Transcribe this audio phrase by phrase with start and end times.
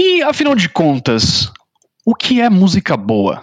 [0.00, 1.50] E afinal de contas,
[2.06, 3.42] o que é música boa?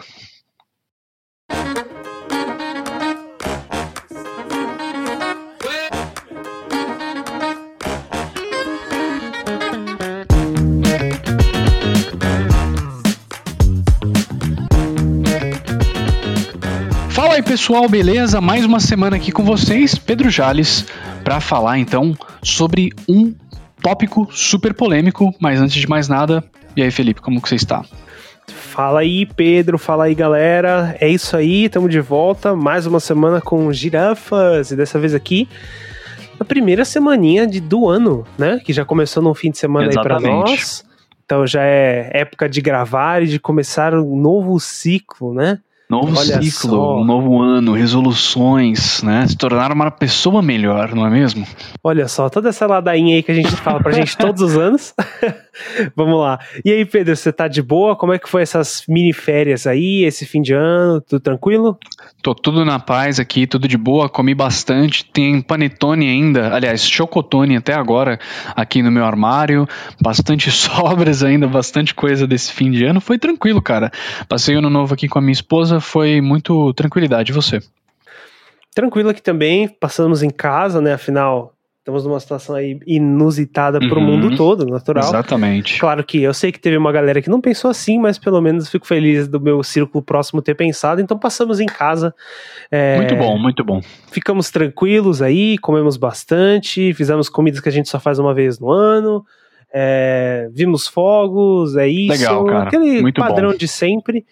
[17.09, 18.39] Fala aí pessoal, beleza?
[18.39, 20.85] Mais uma semana aqui com vocês, Pedro Jales,
[21.21, 23.33] para falar então sobre um
[23.85, 26.43] tópico super polêmico, mas antes de mais nada,
[26.75, 27.85] e aí Felipe, como que você está?
[28.47, 30.97] Fala aí, Pedro, fala aí, galera.
[30.99, 35.47] É isso aí, estamos de volta, mais uma semana com girafas, e dessa vez aqui
[36.39, 38.59] na primeira semaninha de, do ano, né?
[38.65, 40.25] Que já começou no fim de semana Exatamente.
[40.25, 40.83] aí para nós.
[41.23, 45.59] Então já é época de gravar e de começar um novo ciclo, né?
[45.89, 46.97] Novo Olha ciclo, só.
[46.99, 49.27] um novo ano, resoluções, né?
[49.27, 51.45] Se tornar uma pessoa melhor, não é mesmo?
[51.83, 54.93] Olha só, toda essa ladainha aí que a gente fala pra gente todos os anos.
[55.95, 56.39] Vamos lá.
[56.65, 57.95] E aí, Pedro, você tá de boa?
[57.95, 61.01] Como é que foi essas mini férias aí, esse fim de ano?
[61.01, 61.77] Tudo tranquilo?
[62.25, 67.55] Tô tudo na paz aqui, tudo de boa, comi bastante, tem panetone ainda, aliás, chocotone
[67.55, 68.19] até agora
[68.55, 69.67] aqui no meu armário,
[70.01, 73.91] bastante sobras ainda, bastante coisa desse fim de ano, foi tranquilo, cara.
[74.27, 77.59] Passei ano novo aqui com a minha esposa, foi muito tranquilidade, e você?
[78.73, 80.93] Tranquilo aqui também, passamos em casa, né?
[80.93, 81.54] Afinal,
[81.85, 84.01] estamos numa situação aí inusitada Uhum.
[84.01, 85.03] mundo todo, natural.
[85.07, 85.79] Exatamente.
[85.79, 88.67] Claro que eu sei que teve uma galera que não pensou assim, mas pelo menos
[88.67, 90.99] fico feliz do meu círculo próximo ter pensado.
[90.99, 92.11] Então passamos em casa.
[92.71, 93.81] é, Muito bom, muito bom.
[94.11, 98.71] Ficamos tranquilos aí, comemos bastante, fizemos comidas que a gente só faz uma vez no
[98.71, 99.23] ano.
[99.71, 102.11] é, vimos fogos, é isso.
[102.13, 102.63] Legal, cara.
[102.67, 103.57] Aquele Muito padrão bom.
[103.57, 104.25] de sempre.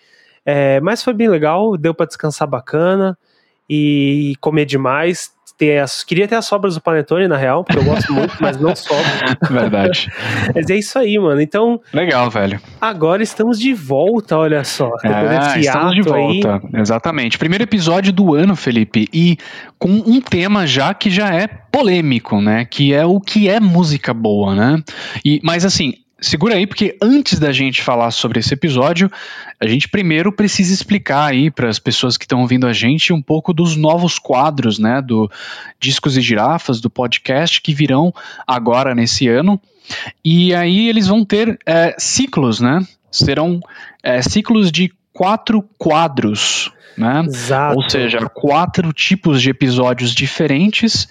[0.44, 3.16] É, mas foi bem legal, deu pra descansar bacana
[3.70, 5.32] e comer demais.
[5.58, 8.60] Ter as- queria ter as sobras do Panetone, na real, porque eu gosto muito, mas
[8.60, 9.38] não sobra.
[9.50, 10.10] Verdade.
[10.54, 11.40] Mas é isso aí, mano.
[11.40, 12.60] Então, Legal, velho.
[12.82, 14.90] agora estamos de volta, olha só.
[15.04, 16.42] É, estamos de hiato aí.
[16.42, 16.62] volta.
[16.78, 17.38] Exatamente.
[17.38, 19.38] Primeiro episódio do ano, Felipe, e
[19.78, 22.66] com um tema já que já é polêmico, né?
[22.66, 24.82] Que é o que é música boa, né?
[25.24, 29.12] E, mas assim, segura aí, porque antes da gente falar sobre esse episódio,
[29.60, 33.22] a gente primeiro precisa explicar aí para as pessoas que estão ouvindo a gente um
[33.22, 35.02] pouco dos novos quadros, né?
[35.02, 35.30] Do
[35.80, 38.14] Discos e Girafas, do podcast que virão
[38.48, 39.60] agora nesse ano.
[40.24, 42.86] E aí eles vão ter é, ciclos, né?
[43.12, 43.60] Serão
[44.02, 47.24] é, ciclos de quatro quadros, né?
[47.26, 47.76] Exato.
[47.76, 51.08] Ou seja, quatro tipos de episódios diferentes.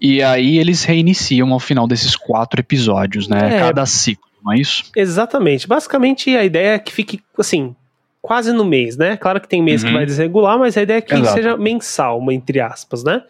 [0.00, 3.56] E aí eles reiniciam ao final desses quatro episódios, né?
[3.56, 3.58] É.
[3.58, 4.84] Cada ciclo, não é isso?
[4.96, 5.66] Exatamente.
[5.68, 7.74] Basicamente, a ideia é que fique, assim,
[8.22, 9.16] quase no mês, né?
[9.16, 9.96] Claro que tem mês que Uhum.
[9.96, 11.34] vai desregular, mas a ideia é que Exato.
[11.34, 13.22] seja mensal, uma entre aspas, né?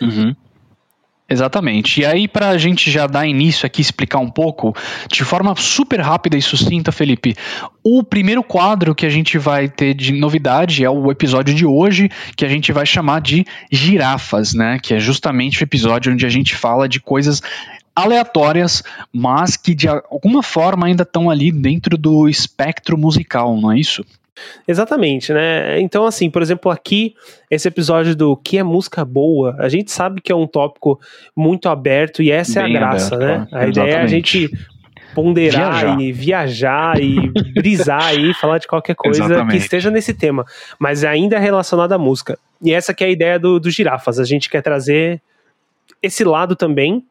[0.00, 0.34] Uhum.
[1.30, 2.00] Exatamente.
[2.00, 4.74] E aí, para a gente já dar início aqui, explicar um pouco,
[5.12, 7.36] de forma super rápida e sucinta, Felipe,
[7.84, 12.08] o primeiro quadro que a gente vai ter de novidade é o episódio de hoje,
[12.34, 14.78] que a gente vai chamar de Girafas, né?
[14.82, 17.42] Que é justamente o episódio onde a gente fala de coisas
[18.02, 18.82] aleatórias,
[19.12, 24.04] mas que de alguma forma ainda estão ali dentro do espectro musical, não é isso?
[24.66, 25.80] Exatamente, né?
[25.80, 27.14] Então, assim, por exemplo, aqui,
[27.50, 31.00] esse episódio do que é música boa, a gente sabe que é um tópico
[31.36, 33.46] muito aberto e essa Bem é a graça, aberto, né?
[33.50, 33.64] claro.
[33.64, 34.38] A ideia é a Exatamente.
[34.38, 34.68] gente
[35.14, 36.00] ponderar Viajar.
[36.00, 39.50] e viajar e brisar aí, falar de qualquer coisa Exatamente.
[39.50, 40.44] que esteja nesse tema,
[40.78, 42.38] mas ainda é relacionado à música.
[42.62, 45.20] E essa que é a ideia do, do Girafas, a gente quer trazer
[46.02, 47.04] esse lado também.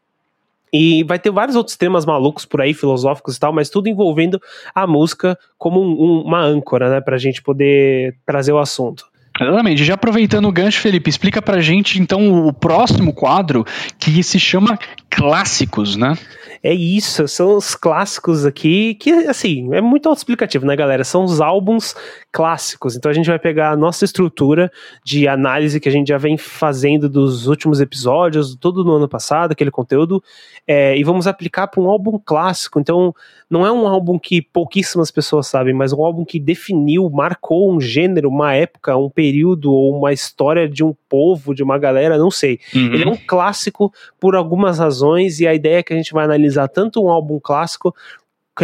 [0.72, 4.40] E vai ter vários outros temas malucos por aí, filosóficos e tal, mas tudo envolvendo
[4.74, 7.00] a música como um- um- uma âncora, né?
[7.00, 9.04] Pra gente poder trazer o assunto.
[9.40, 9.84] Exatamente.
[9.84, 13.64] Já aproveitando o gancho, Felipe, explica pra gente então o próximo quadro
[13.98, 14.76] que se chama
[15.08, 16.14] Clássicos, né?
[16.62, 21.04] É isso, são os clássicos aqui, que assim, é muito autoexplicativo, né, galera?
[21.04, 21.94] São os álbuns
[22.32, 22.96] clássicos.
[22.96, 24.70] Então a gente vai pegar a nossa estrutura
[25.04, 29.52] de análise que a gente já vem fazendo dos últimos episódios, tudo no ano passado,
[29.52, 30.22] aquele conteúdo,
[30.66, 32.80] é, e vamos aplicar para um álbum clássico.
[32.80, 33.14] Então
[33.50, 37.80] não é um álbum que pouquíssimas pessoas sabem, mas um álbum que definiu, marcou um
[37.80, 42.30] gênero, uma época, um período ou uma história de um povo, de uma galera, não
[42.30, 42.60] sei.
[42.74, 42.92] Uhum.
[42.92, 46.24] Ele é um clássico por algumas razões, e a ideia é que a gente vai
[46.24, 47.94] analisar tanto um álbum clássico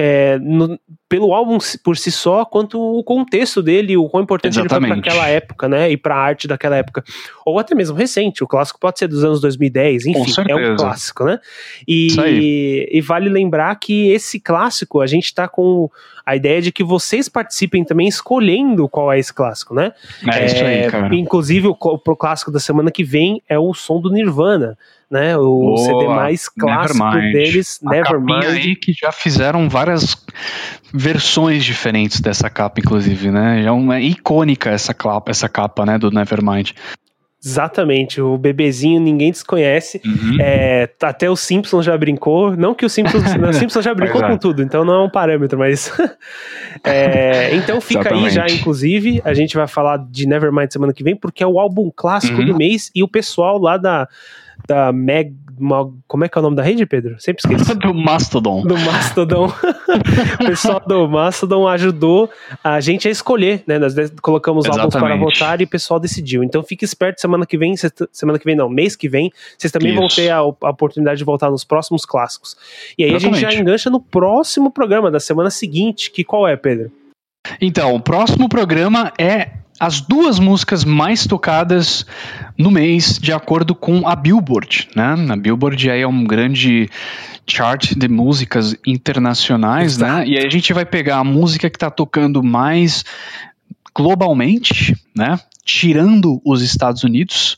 [0.01, 4.69] é, no- pelo álbum por si só, quanto o contexto dele, o quão importante ele
[4.69, 5.09] foi para Exatamente.
[5.09, 5.91] aquela época, né?
[5.91, 7.05] E para a arte daquela época.
[7.47, 8.43] Ou até mesmo recente.
[8.43, 11.39] O clássico pode ser dos anos 2010, enfim, é um clássico, né?
[11.87, 12.09] E,
[12.91, 15.89] e vale lembrar que esse clássico, a gente tá com
[16.27, 19.93] a ideia de que vocês participem também escolhendo qual é esse clássico, né?
[20.33, 21.15] É, isso aí, cara.
[21.15, 24.77] Inclusive, o, pro clássico da semana que vem é o som do Nirvana.
[25.11, 25.37] né?
[25.37, 27.33] O Boa, CD mais clássico Nevermind.
[27.33, 28.45] deles, Nevermind.
[28.47, 30.17] aí que já fizeram várias
[30.93, 33.63] versões diferentes dessa capa, inclusive, né?
[33.65, 36.73] É uma icônica essa capa, essa capa, né, do Nevermind.
[37.45, 40.01] Exatamente, o bebezinho ninguém desconhece.
[40.05, 40.39] Uhum.
[40.41, 42.57] É, até o Simpsons já brincou.
[42.57, 45.59] Não que o Simpsons, o Simpsons já brincou com tudo, então não é um parâmetro,
[45.59, 45.93] mas.
[46.83, 48.39] é, então fica Exatamente.
[48.39, 49.21] aí já, inclusive.
[49.25, 52.47] A gente vai falar de Nevermind semana que vem, porque é o álbum clássico uhum.
[52.47, 54.09] do mês e o pessoal lá da,
[54.67, 55.35] da Meg
[56.07, 57.17] como é que é o nome da rede, Pedro?
[57.19, 57.75] Sempre esqueço.
[57.79, 58.63] do Mastodon.
[58.63, 59.47] Do Mastodon.
[60.41, 62.31] o pessoal do Mastodon ajudou
[62.63, 63.79] a gente a escolher, né?
[63.79, 64.97] Nós colocamos Exatamente.
[64.97, 66.43] álbuns para votar e o pessoal decidiu.
[66.43, 67.75] Então fique esperto semana que vem,
[68.13, 70.01] semana que vem não, mês que vem, vocês também Isso.
[70.01, 72.57] vão ter a, a, oportunidade de voltar nos próximos clássicos.
[72.99, 73.45] E aí Exatamente.
[73.45, 76.91] a gente já engancha no próximo programa da semana seguinte, que qual é, Pedro?
[77.61, 82.07] Então, o próximo programa é as duas músicas mais tocadas
[82.57, 85.15] no mês, de acordo com a Billboard, né?
[85.29, 86.89] A Billboard aí é um grande
[87.47, 90.07] chart de músicas internacionais, né?
[90.07, 90.21] Exato.
[90.21, 90.29] né?
[90.29, 93.05] E aí a gente vai pegar a música que está tocando mais
[93.95, 95.39] globalmente, né?
[95.65, 97.57] Tirando os Estados Unidos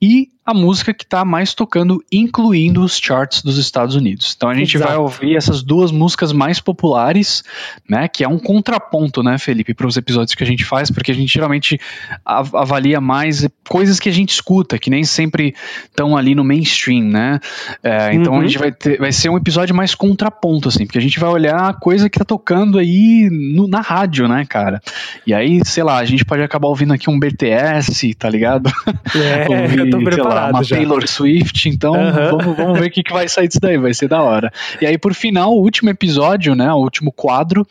[0.00, 4.32] e a música que está mais tocando, incluindo os charts dos Estados Unidos.
[4.36, 4.92] Então a gente Exato.
[4.92, 7.42] vai ouvir essas duas músicas mais populares,
[7.88, 8.06] né?
[8.06, 11.14] Que é um contraponto, né, Felipe, para os episódios que a gente faz, porque a
[11.14, 11.80] gente geralmente
[12.24, 15.52] avalia mais coisas que a gente escuta, que nem sempre
[15.84, 17.40] estão ali no mainstream, né?
[17.82, 18.40] É, então uhum.
[18.40, 21.28] a gente vai ter, vai ser um episódio mais contraponto, assim, porque a gente vai
[21.28, 24.80] olhar a coisa que tá tocando aí no, na rádio, né, cara?
[25.26, 28.70] E aí, sei lá, a gente pode acabar ouvindo aqui um BTS, tá ligado?
[29.12, 30.76] É, Ouvir, eu tô preparado uma já.
[30.76, 32.38] Taylor Swift, então uhum.
[32.38, 34.52] vamos, vamos ver o que, que vai sair disso daí, vai ser da hora.
[34.80, 37.66] E aí, por final, o último episódio, né, o último quadro,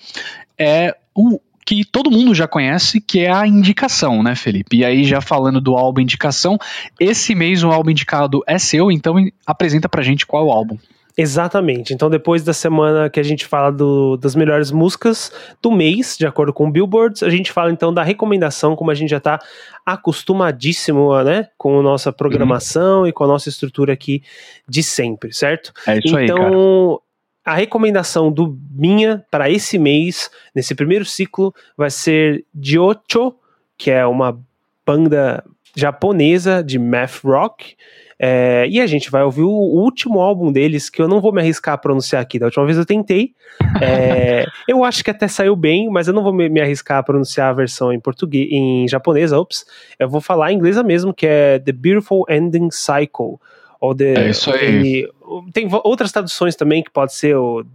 [0.58, 4.78] é o que todo mundo já conhece, que é a indicação, né, Felipe?
[4.78, 6.60] E aí, já falando do álbum indicação,
[7.00, 9.16] esse mês o álbum indicado é seu, então
[9.46, 10.78] apresenta pra gente qual é o álbum.
[11.18, 11.94] Exatamente.
[11.94, 15.32] Então, depois da semana que a gente fala do, das melhores músicas
[15.62, 18.94] do mês, de acordo com o Billboards, a gente fala então da recomendação, como a
[18.94, 19.40] gente já está
[19.86, 23.08] acostumadíssimo né, com a nossa programação uhum.
[23.08, 24.22] e com a nossa estrutura aqui
[24.68, 25.72] de sempre, certo?
[25.88, 26.26] É isso então, aí.
[26.26, 27.02] Então,
[27.46, 33.36] a recomendação do minha para esse mês, nesse primeiro ciclo, vai ser Diocho,
[33.78, 34.38] que é uma
[34.86, 35.44] banda
[35.76, 37.76] japonesa de math rock.
[38.18, 41.42] É, e a gente vai ouvir o último álbum deles, que eu não vou me
[41.42, 42.40] arriscar a pronunciar aqui.
[42.40, 43.34] Da última vez eu tentei.
[43.82, 47.04] É, eu acho que até saiu bem, mas eu não vou me, me, arriscar a
[47.04, 49.66] pronunciar a versão em português, em japonês, ops.
[50.00, 53.38] Eu vou falar em inglês mesmo, que é The Beautiful Ending Cycle.
[53.82, 55.04] Ou the, é isso aí.
[55.04, 57.66] E, tem outras traduções também, que pode ser o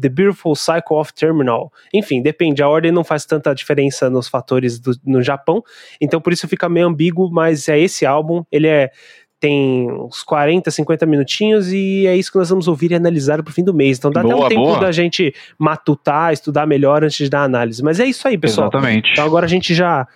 [0.00, 1.72] The Beautiful Cycle of Terminal.
[1.92, 5.62] Enfim, depende, a ordem não faz tanta diferença nos fatores do, no Japão,
[6.00, 8.90] então por isso fica meio ambíguo, mas é esse álbum, ele é
[9.38, 13.52] tem uns 40, 50 minutinhos e é isso que nós vamos ouvir e analisar pro
[13.52, 13.98] fim do mês.
[13.98, 14.80] Então dá boa, até um tempo boa.
[14.80, 17.82] da gente matutar, estudar melhor antes de dar análise.
[17.82, 18.68] Mas é isso aí, pessoal.
[18.68, 19.12] Exatamente.
[19.12, 20.08] Então agora a gente já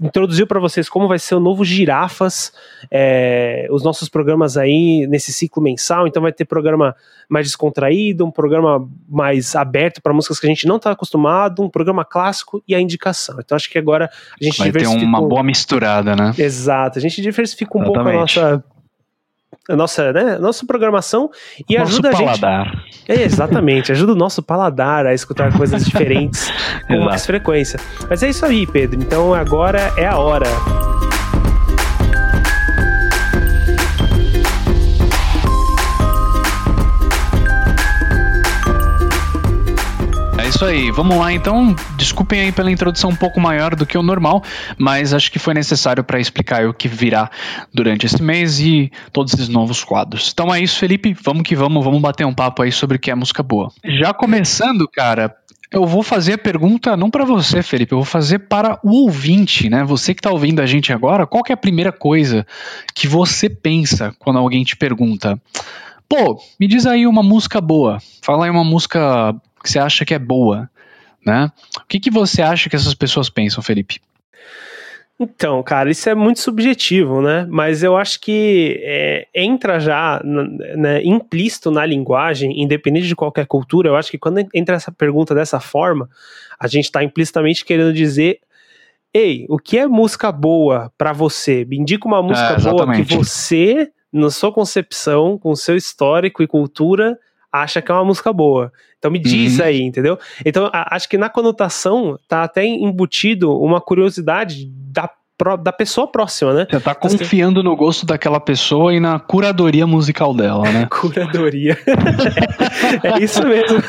[0.00, 2.52] introduziu para vocês como vai ser o novo Girafas,
[2.90, 6.06] é, os nossos programas aí nesse ciclo mensal.
[6.06, 6.94] Então vai ter programa
[7.28, 11.68] mais descontraído, um programa mais aberto para músicas que a gente não está acostumado, um
[11.68, 13.36] programa clássico e a indicação.
[13.38, 14.10] Então acho que agora
[14.40, 16.32] a gente vai ter uma boa misturada, né?
[16.38, 18.04] Exato, a gente diversifica um Exatamente.
[18.04, 18.64] pouco a nossa
[19.68, 21.30] a nossa, né, nossa programação
[21.68, 22.40] e nosso ajuda a gente.
[22.40, 22.84] Paladar.
[23.08, 26.50] É, exatamente, ajuda o nosso paladar a escutar coisas diferentes
[26.88, 27.78] com mais frequência.
[28.08, 29.00] Mas é isso aí, Pedro.
[29.00, 30.46] Então agora é a hora.
[40.60, 40.90] Isso aí.
[40.90, 41.74] Vamos lá então.
[41.96, 44.42] Desculpem aí pela introdução um pouco maior do que o normal,
[44.76, 47.30] mas acho que foi necessário para explicar o que virá
[47.72, 50.30] durante esse mês e todos esses novos quadros.
[50.30, 51.16] Então é isso, Felipe.
[51.24, 53.72] Vamos que vamos, vamos bater um papo aí sobre o que é música boa.
[53.82, 55.34] Já começando, cara,
[55.72, 59.70] eu vou fazer a pergunta não para você, Felipe, eu vou fazer para o ouvinte,
[59.70, 59.82] né?
[59.84, 62.46] Você que está ouvindo a gente agora, qual é a primeira coisa
[62.94, 65.40] que você pensa quando alguém te pergunta?
[66.06, 67.98] Pô, me diz aí uma música boa.
[68.20, 70.70] Fala aí uma música que você acha que é boa,
[71.24, 71.50] né?
[71.76, 74.00] O que, que você acha que essas pessoas pensam, Felipe?
[75.18, 77.46] Então, cara, isso é muito subjetivo, né?
[77.50, 83.90] Mas eu acho que é, entra já né, implícito na linguagem, independente de qualquer cultura.
[83.90, 86.08] Eu acho que quando entra essa pergunta dessa forma,
[86.58, 88.40] a gente está implicitamente querendo dizer
[89.12, 91.64] Ei, o que é música boa para você?
[91.64, 96.46] Me indica uma música é, boa que você, na sua concepção, com seu histórico e
[96.46, 97.18] cultura,
[97.52, 98.72] acha que é uma música boa.
[98.98, 99.64] Então me diz uhum.
[99.64, 100.18] aí, entendeu?
[100.44, 105.08] Então a, acho que na conotação tá até embutido uma curiosidade da
[105.58, 106.66] da pessoa próxima, né?
[106.70, 110.86] Você tá confiando no gosto daquela pessoa e na curadoria musical dela, né?
[110.92, 111.78] curadoria.
[113.02, 113.82] é, isso mesmo.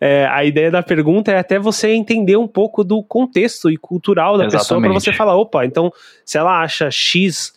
[0.00, 4.36] É, a ideia da pergunta é até você entender um pouco do contexto e cultural
[4.36, 4.62] da Exatamente.
[4.62, 5.90] pessoa para você falar, opa, então
[6.24, 7.54] se ela acha X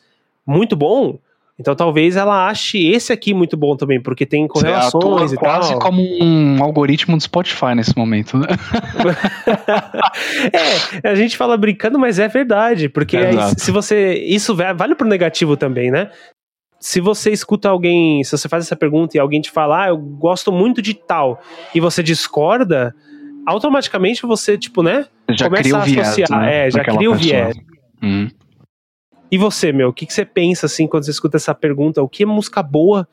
[0.48, 1.20] muito bom,
[1.60, 5.44] então talvez ela ache esse aqui muito bom também, porque tem correlações e tal.
[5.44, 8.48] quase como um algoritmo do Spotify nesse momento, né?
[11.04, 14.96] é, a gente fala brincando, mas é verdade, porque é aí, se você isso vale
[14.96, 16.10] pro negativo também, né?
[16.80, 19.98] Se você escuta alguém, se você faz essa pergunta e alguém te fala, ah, eu
[19.98, 21.42] gosto muito de tal,
[21.76, 22.96] e você discorda,
[23.46, 25.08] automaticamente você, tipo, né?
[25.32, 26.16] Já começa a associar.
[26.16, 26.68] Viés, né?
[26.68, 27.58] É, já cria o viés.
[28.02, 28.30] Hum.
[29.32, 32.02] E você, meu, o que, que você pensa assim quando você escuta essa pergunta?
[32.02, 33.08] O que é música boa?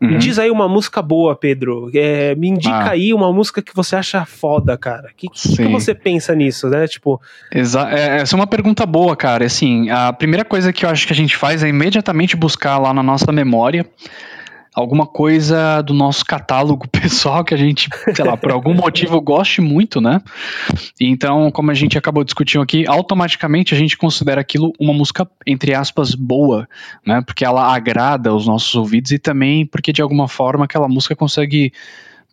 [0.00, 0.08] Uhum.
[0.08, 1.88] Me diz aí uma música boa, Pedro.
[1.94, 2.90] É, me indica ah.
[2.90, 5.08] aí uma música que você acha foda, cara.
[5.12, 6.88] O que, que, que, você pensa nisso, né?
[6.88, 7.20] Tipo.
[7.52, 9.44] Exa é, essa é uma pergunta boa, cara.
[9.44, 12.92] Assim, a primeira coisa que eu acho que a gente faz é imediatamente buscar lá
[12.92, 13.86] na nossa memória
[14.74, 19.60] alguma coisa do nosso catálogo pessoal que a gente, sei lá, por algum motivo goste
[19.60, 20.20] muito, né?
[21.00, 25.74] Então, como a gente acabou discutindo aqui, automaticamente a gente considera aquilo uma música, entre
[25.74, 26.68] aspas, boa,
[27.06, 27.22] né?
[27.24, 31.72] Porque ela agrada os nossos ouvidos e também porque de alguma forma aquela música consegue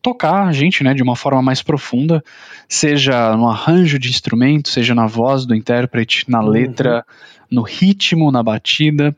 [0.02, 2.24] tocar a gente, né, de uma forma mais profunda,
[2.70, 6.48] seja no arranjo de instrumento, seja na voz do intérprete, na uhum.
[6.48, 7.06] letra,
[7.52, 9.16] no ritmo, na batida.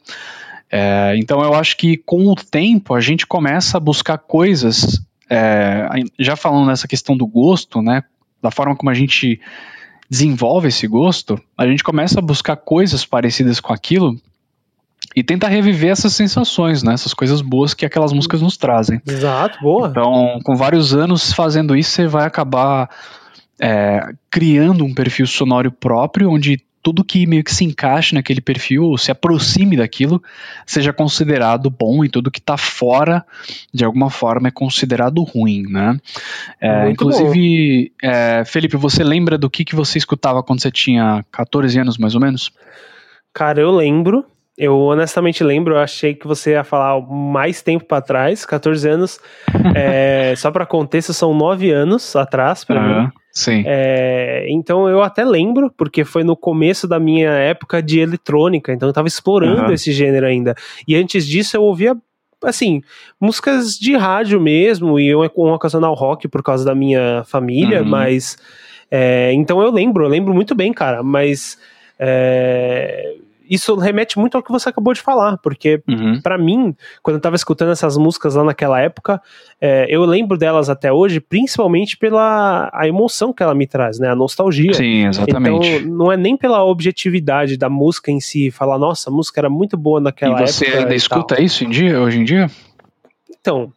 [0.71, 5.85] É, então eu acho que com o tempo a gente começa a buscar coisas, é,
[6.17, 8.03] já falando nessa questão do gosto, né,
[8.41, 9.41] da forma como a gente
[10.09, 14.15] desenvolve esse gosto, a gente começa a buscar coisas parecidas com aquilo
[15.13, 19.01] e tenta reviver essas sensações, né, essas coisas boas que aquelas músicas nos trazem.
[19.05, 19.89] Exato, boa.
[19.89, 22.89] Então, com vários anos fazendo isso, você vai acabar
[23.59, 28.97] é, criando um perfil sonoro próprio, onde tudo que meio que se encaixe naquele perfil,
[28.97, 30.21] se aproxime daquilo,
[30.65, 33.25] seja considerado bom e tudo que está fora,
[33.73, 35.97] de alguma forma, é considerado ruim, né?
[36.59, 41.79] É, inclusive, é, Felipe, você lembra do que, que você escutava quando você tinha 14
[41.79, 42.51] anos, mais ou menos?
[43.33, 44.25] Cara, eu lembro.
[44.57, 49.19] Eu honestamente lembro, eu achei que você ia falar mais tempo para trás, 14 anos.
[49.75, 53.03] é, só para contexto, são 9 anos atrás para uhum.
[53.03, 53.09] mim.
[53.31, 53.63] Sim.
[53.65, 58.89] É, então eu até lembro, porque foi no começo da minha época de eletrônica, então
[58.89, 59.71] eu tava explorando uhum.
[59.71, 60.53] esse gênero ainda.
[60.85, 61.95] E antes disso eu ouvia,
[62.43, 62.81] assim,
[63.19, 67.89] músicas de rádio mesmo, e um, um ocasional rock por causa da minha família, uhum.
[67.89, 68.37] mas.
[68.93, 71.57] É, então eu lembro, eu lembro muito bem, cara, mas.
[71.97, 73.15] É,
[73.51, 76.21] isso remete muito ao que você acabou de falar, porque uhum.
[76.21, 79.21] para mim, quando eu tava escutando essas músicas lá naquela época,
[79.59, 84.09] é, eu lembro delas até hoje, principalmente pela a emoção que ela me traz, né?
[84.09, 84.73] A nostalgia.
[84.73, 85.67] Sim, exatamente.
[85.67, 89.49] Então, não é nem pela objetividade da música em si, falar, nossa, a música era
[89.49, 90.49] muito boa naquela época.
[90.49, 92.49] E você ainda escuta isso em dia, hoje em dia?
[93.29, 93.73] Então,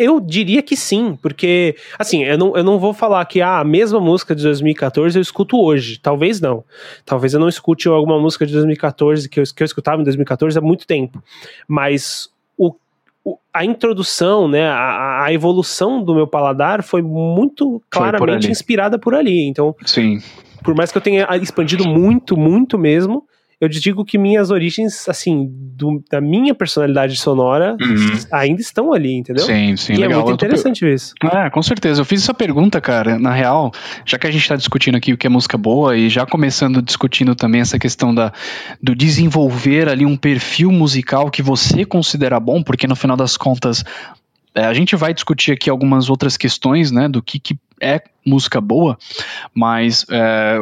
[0.00, 3.64] eu diria que sim, porque, assim, eu não, eu não vou falar que ah, a
[3.64, 5.98] mesma música de 2014 eu escuto hoje.
[6.00, 6.64] Talvez não.
[7.04, 10.58] Talvez eu não escute alguma música de 2014 que eu, que eu escutava em 2014
[10.58, 11.22] há muito tempo.
[11.68, 12.74] Mas o,
[13.22, 18.98] o a introdução, né, a, a, evolução do meu paladar foi muito claramente por inspirada
[18.98, 19.46] por ali.
[19.46, 20.18] Então, sim.
[20.64, 23.26] por mais que eu tenha expandido muito, muito mesmo,
[23.60, 28.18] eu digo que minhas origens, assim, do, da minha personalidade sonora uhum.
[28.32, 29.44] ainda estão ali, entendeu?
[29.44, 30.22] Sim, sim, e é legal.
[30.22, 31.12] é muito interessante isso.
[31.22, 32.00] É, com certeza.
[32.00, 33.70] Eu fiz essa pergunta, cara, na real,
[34.06, 36.80] já que a gente tá discutindo aqui o que é música boa e já começando
[36.80, 38.32] discutindo também essa questão da,
[38.82, 43.84] do desenvolver ali um perfil musical que você considera bom, porque no final das contas
[44.54, 48.60] é, a gente vai discutir aqui algumas outras questões, né, do que, que é música
[48.60, 48.98] boa,
[49.54, 50.58] mas é,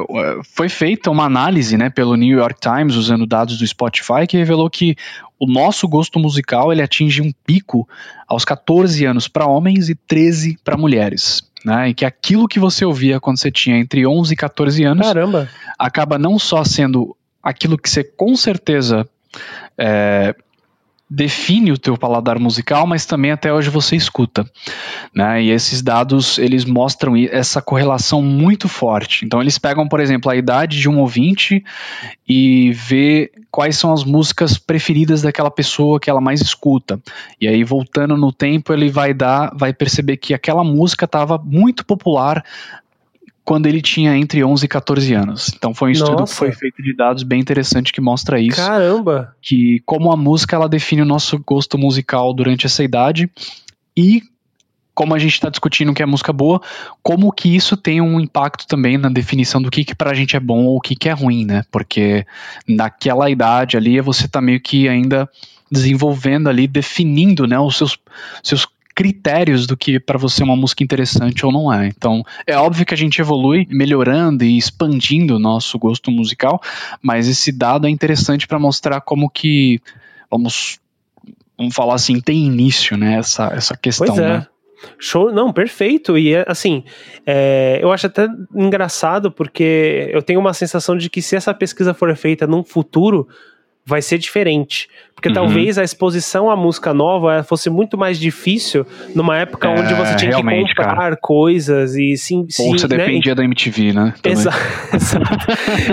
[0.54, 4.70] foi feita uma análise né, pelo New York Times, usando dados do Spotify, que revelou
[4.70, 4.96] que
[5.38, 7.88] o nosso gosto musical ele atinge um pico
[8.26, 11.46] aos 14 anos para homens e 13 para mulheres.
[11.64, 15.08] Né, e que aquilo que você ouvia quando você tinha entre 11 e 14 anos
[15.08, 15.50] Caramba.
[15.76, 19.04] acaba não só sendo aquilo que você com certeza
[19.76, 20.36] é,
[21.10, 24.44] define o teu paladar musical, mas também até hoje você escuta,
[25.14, 25.42] né?
[25.42, 29.24] E esses dados eles mostram essa correlação muito forte.
[29.24, 31.64] Então eles pegam, por exemplo, a idade de um ouvinte
[32.28, 37.00] e vê quais são as músicas preferidas daquela pessoa que ela mais escuta.
[37.40, 41.86] E aí voltando no tempo ele vai dar, vai perceber que aquela música estava muito
[41.86, 42.44] popular
[43.48, 45.50] quando ele tinha entre 11 e 14 anos.
[45.56, 46.34] Então foi um estudo Nossa.
[46.34, 48.58] que foi feito de dados bem interessante que mostra isso.
[48.58, 49.34] Caramba!
[49.40, 53.30] Que como a música ela define o nosso gosto musical durante essa idade
[53.96, 54.22] e
[54.94, 56.60] como a gente está discutindo o que é música boa,
[57.02, 60.40] como que isso tem um impacto também na definição do que, que pra gente é
[60.40, 61.64] bom ou o que, que é ruim, né?
[61.70, 62.26] Porque
[62.68, 65.26] naquela idade ali você tá meio que ainda
[65.72, 67.98] desenvolvendo ali, definindo né, os seus,
[68.42, 71.86] seus critérios do que para você é uma música interessante ou não é.
[71.86, 76.60] Então, é óbvio que a gente evolui melhorando e expandindo o nosso gosto musical,
[77.00, 79.80] mas esse dado é interessante para mostrar como que
[80.28, 80.80] vamos
[81.56, 84.28] vamos falar assim, tem início, né, essa essa questão, pois é.
[84.28, 84.46] né?
[84.98, 86.18] Show, não, perfeito.
[86.18, 86.82] E assim,
[87.24, 91.94] é, eu acho até engraçado porque eu tenho uma sensação de que se essa pesquisa
[91.94, 93.28] for feita num futuro,
[93.88, 94.86] vai ser diferente.
[95.18, 95.34] Porque uhum.
[95.34, 100.14] talvez a exposição à música nova fosse muito mais difícil numa época é, onde você
[100.14, 101.16] tinha que comprar cara.
[101.16, 102.46] coisas e sim.
[102.48, 102.98] sim Ou você né?
[102.98, 104.14] dependia da MTV, né?
[104.22, 104.56] Exato.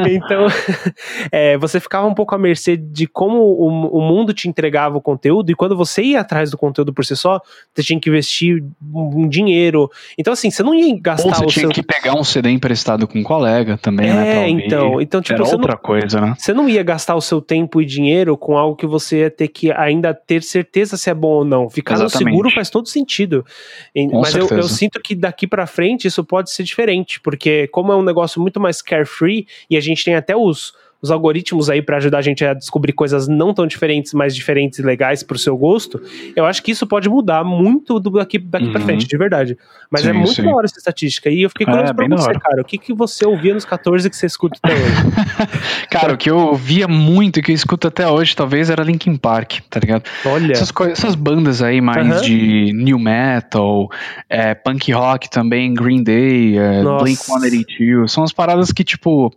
[0.08, 0.46] então,
[1.32, 5.02] é, você ficava um pouco à mercê de como o, o, mundo te entregava o
[5.02, 7.42] conteúdo, e quando você ia atrás do conteúdo por si só,
[7.74, 8.64] você tinha que investir
[8.94, 9.90] um dinheiro.
[10.20, 11.72] Então, assim, você não ia gastar Ou você o tinha seu...
[11.72, 14.44] que pegar um CD emprestado com um colega também, é, né?
[14.44, 16.36] É, então, então, tipo, Era outra não, coisa, né?
[16.38, 19.48] Você não ia gastar o seu tempo e dinheiro com algo que você ia ter
[19.48, 21.70] que ainda ter certeza se é bom ou não.
[21.70, 22.24] Ficar Exatamente.
[22.24, 23.46] no seguro faz todo sentido.
[23.94, 27.92] Com Mas eu, eu, sinto que daqui para frente isso pode ser diferente, porque como
[27.92, 30.74] é um negócio muito mais carefree e a gente tem até os
[31.06, 34.80] os algoritmos aí para ajudar a gente a descobrir coisas não tão diferentes, mas diferentes
[34.80, 36.02] e legais pro seu gosto,
[36.36, 38.72] eu acho que isso pode mudar muito do daqui, daqui uhum.
[38.72, 39.58] pra frente, de verdade.
[39.90, 40.44] Mas é sim, é muito sim.
[40.44, 41.30] da hora essa estatística.
[41.30, 42.62] E eu fiquei curioso é, pra você, cara.
[42.62, 45.88] O que, que você ouvia nos 14 que você escuta até hoje?
[45.90, 49.16] cara, o que eu ouvia muito e que eu escuto até hoje, talvez, era Linkin
[49.16, 50.04] Park, tá ligado?
[50.26, 50.52] Olha.
[50.52, 52.22] Essas, essas bandas aí mais uhum.
[52.22, 53.90] de new metal,
[54.30, 59.32] é, punk rock também, Green Day, é, Blink 182, são as paradas que, tipo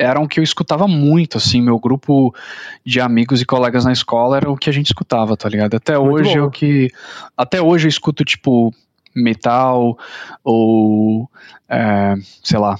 [0.00, 2.34] eram que eu escutava muito, assim, meu grupo
[2.84, 5.74] de amigos e colegas na escola era o que a gente escutava, tá ligado?
[5.74, 6.90] Até muito hoje é o que.
[7.36, 8.74] Até hoje eu escuto, tipo,
[9.14, 9.98] metal
[10.42, 11.30] ou.
[11.68, 12.78] É, sei lá.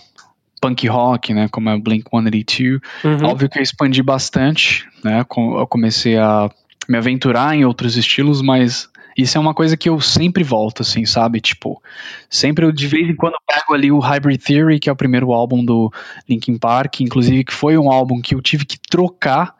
[0.63, 2.81] Punk rock, né, como é Blink 182.
[3.03, 3.29] Uhum.
[3.29, 6.51] Óbvio que eu expandi bastante, né, eu comecei a
[6.87, 8.90] me aventurar em outros estilos, mas
[9.23, 11.41] isso é uma coisa que eu sempre volto, assim, sabe?
[11.41, 11.83] Tipo,
[12.29, 15.33] sempre eu de vez em quando pego ali o Hybrid Theory, que é o primeiro
[15.33, 15.93] álbum do
[16.29, 19.55] Linkin Park, inclusive que foi um álbum que eu tive que trocar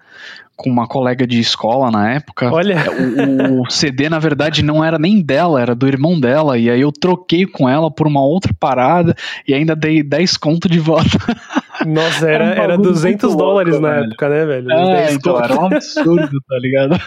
[0.61, 2.53] com uma colega de escola na época.
[2.53, 2.85] Olha.
[2.91, 6.59] O, o, CD, na verdade, não era nem dela, era do irmão dela.
[6.59, 9.17] E aí eu troquei com ela por uma outra parada
[9.49, 11.19] e ainda dei 10 conto de volta.
[11.87, 14.07] Nossa, era, era, um era 200 dólares louco, na velho.
[14.07, 14.73] época, né, velho?
[14.73, 17.01] É, então, era um absurdo, tá ligado?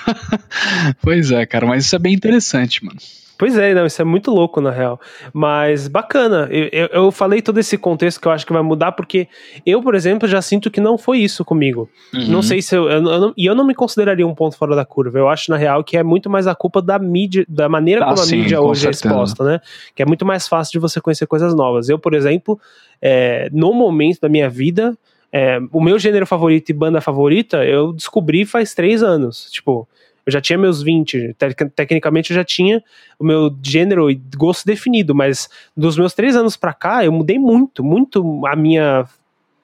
[1.01, 2.97] pois é, cara, mas isso é bem interessante, mano.
[3.37, 4.99] Pois é, não, isso é muito louco na real.
[5.33, 6.47] Mas bacana.
[6.51, 9.27] Eu, eu, eu, falei todo esse contexto que eu acho que vai mudar, porque
[9.65, 11.89] eu, por exemplo, já sinto que não foi isso comigo.
[12.13, 12.27] Uhum.
[12.27, 12.89] Não sei se eu.
[12.89, 15.17] eu, não, e eu não me consideraria um ponto fora da curva.
[15.17, 18.09] Eu acho, na real, que é muito mais a culpa da mídia, da maneira ah,
[18.09, 19.07] como sim, a mídia hoje certeza.
[19.07, 19.59] é exposta, né?
[19.95, 21.89] Que é muito mais fácil de você conhecer coisas novas.
[21.89, 22.59] Eu, por exemplo,
[23.01, 24.97] é, no momento da minha vida.
[25.35, 29.49] É, o meu gênero favorito e banda favorita eu descobri faz três anos.
[29.49, 29.87] Tipo,
[30.25, 31.35] eu já tinha meus 20,
[31.75, 32.83] tecnicamente eu já tinha
[33.19, 37.37] o meu gênero e gosto definido, mas dos meus três anos pra cá eu mudei
[37.37, 39.05] muito, muito a minha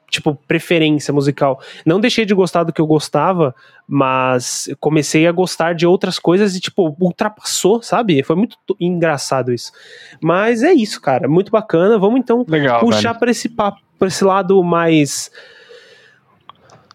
[0.09, 1.61] tipo, preferência musical.
[1.85, 3.55] Não deixei de gostar do que eu gostava,
[3.87, 8.23] mas comecei a gostar de outras coisas e, tipo, ultrapassou, sabe?
[8.23, 9.71] Foi muito engraçado isso.
[10.19, 11.27] Mas é isso, cara.
[11.27, 11.97] Muito bacana.
[11.97, 15.31] Vamos então Legal, puxar para esse papo, pra esse lado mais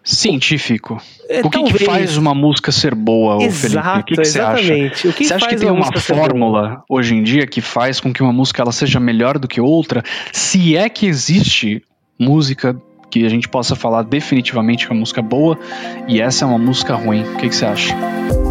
[0.05, 1.01] científico.
[1.27, 3.99] É, o que, que, faz uma música ser boa, Exato, Felipe?
[3.99, 4.73] O que, você acha?
[5.09, 8.13] O que você acha que tem uma, uma fórmula hoje em dia que faz com
[8.13, 10.03] que uma música ela seja melhor do que outra?
[10.31, 11.81] Se é que existe
[12.19, 15.57] música que a gente possa falar definitivamente que é uma música boa
[16.07, 17.23] e essa é uma música ruim.
[17.23, 18.44] O que, que você acha?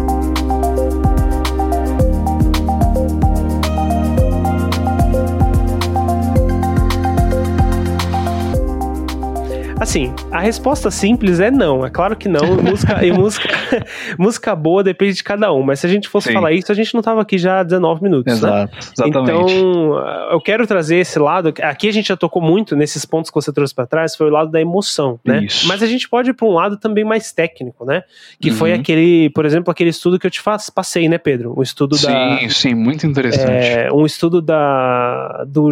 [9.85, 11.85] Assim, a resposta simples é não.
[11.85, 12.57] É claro que não.
[12.57, 13.47] música, e música,
[14.17, 15.61] música boa depende de cada um.
[15.61, 16.33] Mas se a gente fosse Sim.
[16.33, 18.41] falar isso, a gente não tava aqui já há 19 minutos.
[18.41, 18.49] Né?
[18.49, 18.79] Exato, né?
[18.81, 19.53] exatamente.
[19.53, 19.99] Então,
[20.31, 21.53] eu quero trazer esse lado.
[21.61, 24.31] Aqui a gente já tocou muito nesses pontos que você trouxe para trás, foi o
[24.31, 25.43] lado da emoção, né?
[25.43, 25.67] Isso.
[25.67, 28.01] Mas a gente pode ir para um lado também mais técnico, né?
[28.41, 28.55] Que uhum.
[28.55, 31.53] foi aquele, por exemplo, aquele estudo que eu te faz, passei, né, Pedro?
[31.55, 32.39] Um estudo sim, da.
[32.39, 33.67] Sim, sim, muito interessante.
[33.67, 35.69] É, um estudo da, do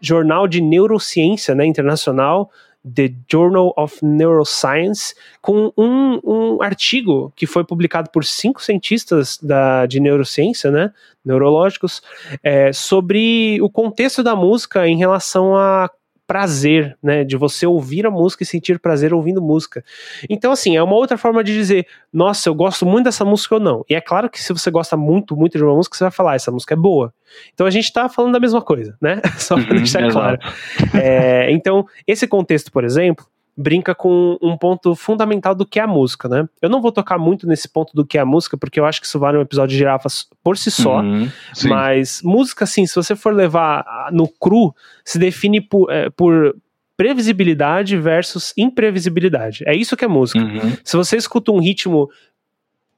[0.00, 2.48] Jornal de Neurociência né, Internacional
[2.94, 9.86] The Journal of Neuroscience, com um, um artigo que foi publicado por cinco cientistas da,
[9.86, 10.92] de neurociência, né,
[11.24, 12.00] neurológicos,
[12.42, 15.90] é, sobre o contexto da música em relação a
[16.26, 17.24] prazer, né?
[17.24, 19.84] De você ouvir a música e sentir prazer ouvindo música.
[20.28, 23.60] Então, assim, é uma outra forma de dizer, nossa, eu gosto muito dessa música ou
[23.60, 23.84] não.
[23.88, 26.34] E é claro que se você gosta muito, muito de uma música, você vai falar,
[26.34, 27.12] essa música é boa.
[27.54, 29.20] Então a gente tá falando da mesma coisa, né?
[29.38, 30.38] Só pra uhum, deixar claro.
[30.94, 35.86] É, então, esse contexto, por exemplo, brinca com um ponto fundamental do que é a
[35.86, 36.46] música, né?
[36.60, 39.00] Eu não vou tocar muito nesse ponto do que é a música, porque eu acho
[39.00, 41.00] que isso vale um episódio de girafas por si só.
[41.00, 41.30] Uhum,
[41.64, 46.54] mas música, assim, se você for levar no cru, se define por, é, por
[46.96, 49.64] previsibilidade versus imprevisibilidade.
[49.66, 50.40] É isso que é música.
[50.40, 50.76] Uhum.
[50.84, 52.10] Se você escuta um ritmo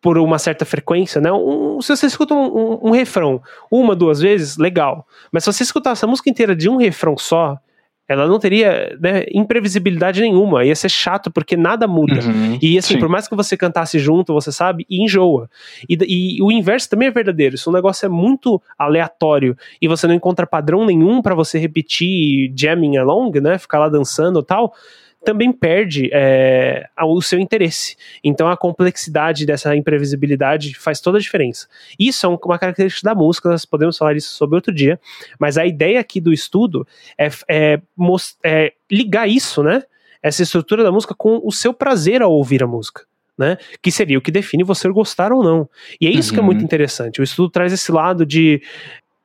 [0.00, 1.32] por uma certa frequência, né?
[1.32, 5.06] Um, se você escuta um, um, um, refrão uma, duas vezes, legal.
[5.32, 7.58] Mas se você escutar essa música inteira de um refrão só,
[8.08, 12.20] ela não teria né, imprevisibilidade nenhuma, ia ser chato porque nada muda.
[12.24, 12.98] Uhum, e assim, sim.
[12.98, 15.50] por mais que você cantasse junto, você sabe, enjoa.
[15.86, 17.58] E, e, o inverso também é verdadeiro.
[17.58, 22.50] Se o negócio é muito aleatório e você não encontra padrão nenhum para você repetir
[22.56, 24.72] jamming along, né, ficar lá dançando e tal,
[25.28, 27.96] também perde é, o seu interesse.
[28.24, 31.68] Então a complexidade dessa imprevisibilidade faz toda a diferença.
[31.98, 34.98] Isso é uma característica da música, nós podemos falar isso sobre outro dia,
[35.38, 36.88] mas a ideia aqui do estudo
[37.18, 37.80] é, é,
[38.42, 39.82] é ligar isso, né?
[40.22, 43.02] Essa estrutura da música com o seu prazer ao ouvir a música.
[43.36, 43.56] Né?
[43.80, 45.68] Que seria o que define você gostar ou não.
[46.00, 46.34] E é isso uhum.
[46.34, 46.64] que é muito uhum.
[46.64, 47.20] interessante.
[47.20, 48.60] O estudo traz esse lado de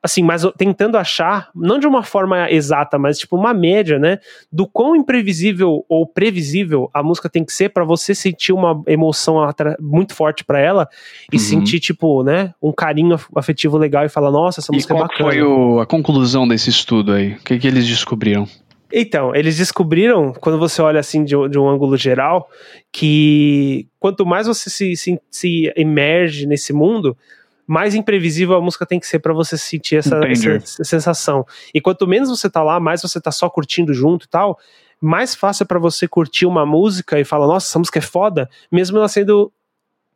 [0.03, 4.19] assim, mas tentando achar, não de uma forma exata, mas tipo uma média, né,
[4.51, 9.37] do quão imprevisível ou previsível a música tem que ser para você sentir uma emoção
[9.79, 10.89] muito forte para ela
[11.31, 11.41] e uhum.
[11.41, 15.19] sentir tipo, né, um carinho afetivo legal e falar, nossa, essa música e é bacana.
[15.19, 17.33] qual foi o, a conclusão desse estudo aí?
[17.33, 18.45] O que, que eles descobriram?
[18.91, 22.47] Então, eles descobriram, quando você olha assim de, de, um ângulo geral,
[22.91, 27.17] que quanto mais você se, se, se emerge nesse mundo,
[27.67, 31.45] mais imprevisível a música tem que ser para você sentir essa, essa, sensação.
[31.73, 34.59] E quanto menos você tá lá, mais você tá só curtindo junto e tal,
[34.99, 38.49] mais fácil é para você curtir uma música e falar, nossa, essa música é foda,
[38.71, 39.51] mesmo ela sendo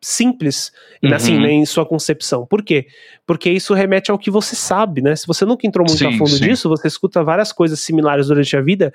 [0.02, 0.72] simples,
[1.04, 1.14] uhum.
[1.14, 2.46] assim, né, em sua concepção.
[2.46, 2.88] Por quê?
[3.26, 5.16] Porque isso remete ao que você sabe, né?
[5.16, 6.46] Se você nunca entrou muito sim, a fundo sim.
[6.46, 8.94] disso, você escuta várias coisas similares durante a vida,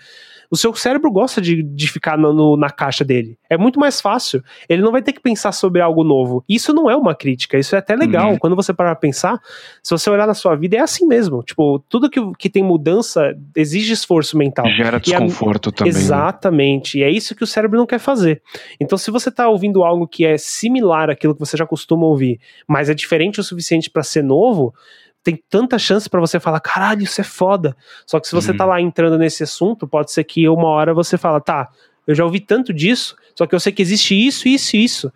[0.52, 3.38] o seu cérebro gosta de, de ficar no, no, na caixa dele.
[3.48, 4.44] É muito mais fácil.
[4.68, 6.44] Ele não vai ter que pensar sobre algo novo.
[6.46, 8.32] Isso não é uma crítica, isso é até legal.
[8.32, 8.38] Uhum.
[8.38, 9.40] Quando você parar pra pensar,
[9.82, 11.42] se você olhar na sua vida, é assim mesmo.
[11.42, 14.68] Tipo, tudo que, que tem mudança exige esforço mental.
[14.68, 15.94] Gera desconforto a, também.
[15.94, 15.98] Né?
[15.98, 16.98] Exatamente.
[16.98, 17.04] Né?
[17.04, 18.42] E é isso que o cérebro não quer fazer.
[18.78, 22.40] Então, se você tá ouvindo algo que é similar àquilo que você já costuma ouvir,
[22.66, 24.74] mas é diferente o suficiente para ser novo,
[25.22, 27.76] tem tanta chance para você falar, caralho, isso é foda.
[28.06, 28.56] Só que se você uhum.
[28.56, 31.68] tá lá entrando nesse assunto, pode ser que uma hora você fala, tá,
[32.06, 35.12] eu já ouvi tanto disso, só que eu sei que existe isso, isso e isso.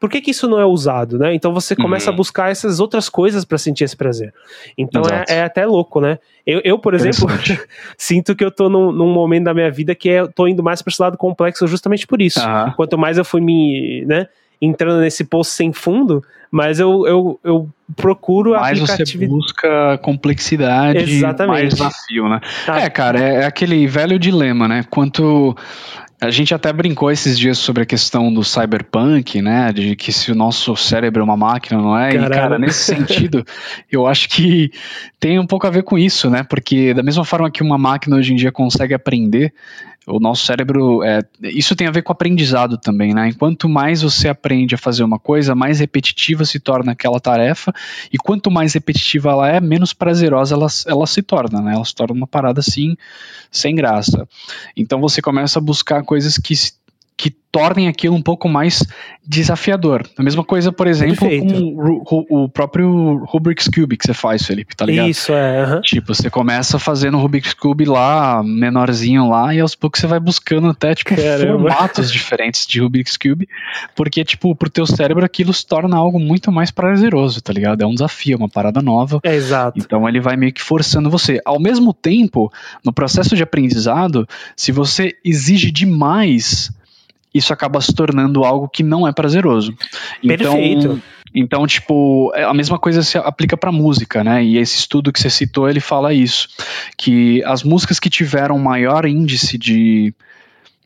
[0.00, 1.34] Por que, que isso não é usado, né?
[1.34, 2.14] Então você começa uhum.
[2.14, 4.32] a buscar essas outras coisas para sentir esse prazer.
[4.78, 6.18] Então é, é, até louco, né?
[6.46, 7.28] Eu, eu por exemplo,
[7.98, 10.62] sinto que eu tô num, num, momento da minha vida que é, eu tô indo
[10.62, 12.40] mais para esse lado complexo justamente por isso.
[12.76, 14.26] Quanto mais eu fui me, né,
[14.60, 19.30] entrando nesse poço sem fundo, mas eu, eu, eu procuro mais aplicatividade.
[19.30, 21.52] você busca complexidade, Exatamente.
[21.52, 22.40] mais desafio, né?
[22.66, 22.80] Ah.
[22.80, 24.84] É, cara, é, é, aquele velho dilema, né?
[24.90, 25.56] Quanto
[26.20, 29.72] a gente até brincou esses dias sobre a questão do cyberpunk, né?
[29.72, 32.12] De que se o nosso cérebro é uma máquina, não é?
[32.12, 32.32] Caralho.
[32.32, 33.44] E, cara, nesse sentido,
[33.90, 34.70] eu acho que
[35.18, 36.42] tem um pouco a ver com isso, né?
[36.42, 39.54] Porque da mesma forma que uma máquina hoje em dia consegue aprender,
[40.10, 43.28] o nosso cérebro, é, isso tem a ver com aprendizado também, né?
[43.28, 47.72] Enquanto mais você aprende a fazer uma coisa, mais repetitiva se torna aquela tarefa,
[48.12, 51.74] e quanto mais repetitiva ela é, menos prazerosa ela, ela se torna, né?
[51.74, 52.96] Ela se torna uma parada assim,
[53.50, 54.28] sem graça.
[54.76, 56.54] Então você começa a buscar coisas que
[57.20, 58.82] que tornem aquilo um pouco mais
[59.26, 60.08] desafiador.
[60.16, 61.52] A mesma coisa, por exemplo, Perfeito.
[62.04, 65.10] com o, o, próprio Rubik's Cube que você faz, Felipe, tá ligado?
[65.10, 65.64] Isso, é.
[65.64, 65.80] Uh -huh.
[65.82, 70.18] Tipo, você começa fazendo o Rubik's Cube lá, menorzinho lá, e aos poucos você vai
[70.18, 71.68] buscando até, tipo, Caramba.
[71.68, 73.46] formatos diferentes de Rubik's Cube,
[73.94, 77.82] porque, tipo, pro teu cérebro aquilo se torna algo muito mais prazeroso, tá ligado?
[77.82, 79.20] É um desafio, uma parada nova.
[79.22, 79.78] É, exato.
[79.78, 81.38] Então ele vai meio que forçando você.
[81.44, 82.50] Ao mesmo tempo,
[82.82, 86.72] no processo de aprendizado, se você exige demais
[87.34, 89.74] isso acaba se tornando algo que não é prazeroso.
[90.22, 91.02] Então, Perfeito.
[91.34, 94.42] Então, tipo, é a mesma coisa se aplica para música, né?
[94.44, 96.48] E esse estudo que você citou, ele fala isso,
[96.98, 100.12] que as músicas que tiveram maior índice de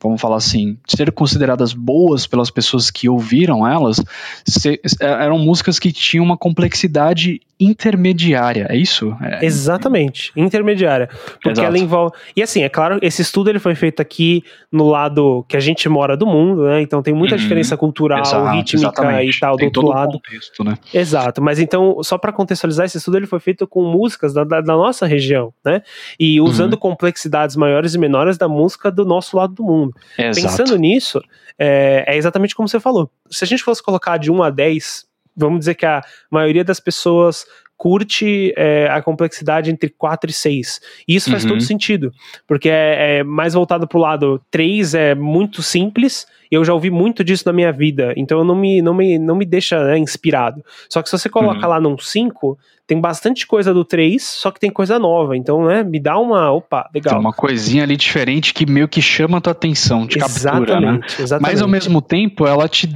[0.05, 4.01] vamos falar assim, ser consideradas boas pelas pessoas que ouviram elas,
[4.45, 9.15] se, é, eram músicas que tinham uma complexidade intermediária, é isso?
[9.21, 11.07] É, Exatamente, intermediária.
[11.07, 11.67] Porque Exato.
[11.67, 12.13] ela envolve.
[12.35, 15.87] E assim, é claro, esse estudo ele foi feito aqui no lado que a gente
[15.87, 16.81] mora do mundo, né?
[16.81, 17.41] Então tem muita uhum.
[17.41, 19.37] diferença cultural, Exato, rítmica exatamente.
[19.37, 20.11] e tal tem do outro lado.
[20.13, 20.77] Contexto, né?
[20.93, 24.59] Exato, mas então, só para contextualizar, esse estudo ele foi feito com músicas da, da,
[24.59, 25.81] da nossa região, né?
[26.19, 26.79] E usando uhum.
[26.79, 29.94] complexidades maiores e menores da música do nosso lado do mundo.
[30.17, 30.47] Exato.
[30.47, 31.21] Pensando nisso,
[31.57, 33.09] é, é exatamente como você falou.
[33.29, 35.05] Se a gente fosse colocar de 1 a 10
[35.35, 37.45] vamos dizer que a maioria das pessoas
[37.77, 40.81] curte é, a complexidade entre 4 e 6.
[41.07, 41.51] E isso faz uhum.
[41.51, 42.11] todo sentido,
[42.47, 46.89] porque é, é mais voltado para o lado 3 é muito simples, eu já ouvi
[46.89, 50.63] muito disso na minha vida, então não me, não me, não me deixa né, inspirado.
[50.89, 51.69] Só que se você coloca uhum.
[51.69, 52.57] lá num 5,
[52.87, 56.51] tem bastante coisa do 3, só que tem coisa nova, então né, me dá uma,
[56.51, 57.15] opa, legal.
[57.15, 60.79] Tem uma coisinha ali diferente que meio que chama a tua atenção, te exatamente, captura,
[60.79, 60.99] né?
[61.19, 61.51] Exatamente.
[61.51, 62.89] Mas ao mesmo tempo ela te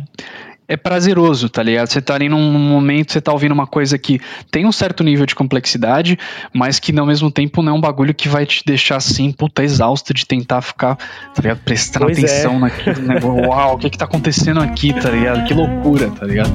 [0.70, 1.88] é prazeroso, tá ligado?
[1.88, 5.26] Você tá ali num momento, você tá ouvindo uma coisa que tem um certo nível
[5.26, 6.18] de complexidade,
[6.54, 9.64] mas que ao mesmo tempo não é um bagulho que vai te deixar assim, puta,
[9.64, 11.60] exausto de tentar ficar, tá ligado?
[11.66, 12.60] Prestando pois atenção é.
[12.60, 13.20] naquilo, né?
[13.24, 15.44] Uau, o que que tá acontecendo aqui, tá ligado?
[15.48, 16.54] Que loucura, tá ligado?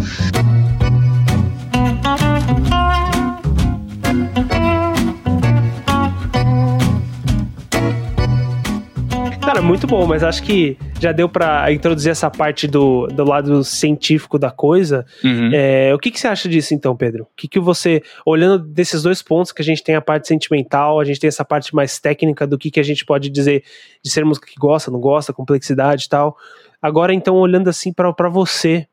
[9.54, 13.62] Cara, muito bom, mas acho que já deu para introduzir essa parte do, do lado
[13.62, 15.06] científico da coisa.
[15.22, 15.50] Uhum.
[15.52, 17.22] É, o que, que você acha disso, então, Pedro?
[17.22, 20.98] O que, que você, olhando desses dois pontos, que a gente tem a parte sentimental,
[20.98, 23.62] a gente tem essa parte mais técnica do que, que a gente pode dizer
[24.02, 26.36] de ser música que gosta, não gosta, complexidade e tal.
[26.82, 28.88] Agora, então, olhando assim para você,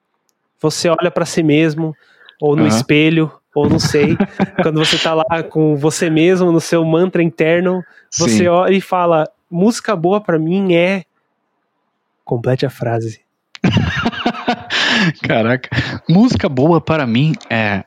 [0.61, 1.95] você olha para si mesmo,
[2.39, 2.67] ou no uhum.
[2.67, 4.15] espelho, ou não sei,
[4.61, 7.83] quando você tá lá com você mesmo, no seu mantra interno,
[8.15, 8.47] você Sim.
[8.47, 11.03] olha e fala: música boa para mim é.
[12.23, 13.21] Complete a frase.
[15.21, 15.69] Caraca.
[16.09, 17.83] Música boa para mim é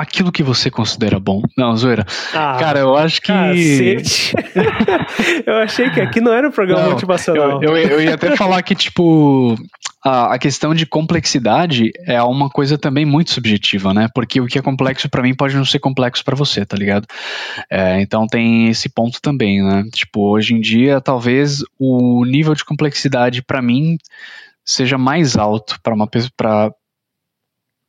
[0.00, 1.42] aquilo que você considera bom.
[1.56, 2.04] Não, zoeira.
[2.34, 3.32] Ah, Cara, eu acho que.
[5.46, 7.62] eu achei que aqui não era um programa não, motivacional.
[7.62, 9.56] Eu, eu, eu, ia até falar que, tipo,
[10.04, 14.08] a, a, questão de complexidade é uma coisa também muito subjetiva, né?
[14.14, 17.06] Porque o que é complexo para mim pode não ser complexo para você, tá ligado?
[17.70, 19.84] É, então tem esse ponto também, né?
[19.92, 23.98] Tipo, hoje em dia, talvez o nível de complexidade para mim
[24.64, 26.70] seja mais alto para uma para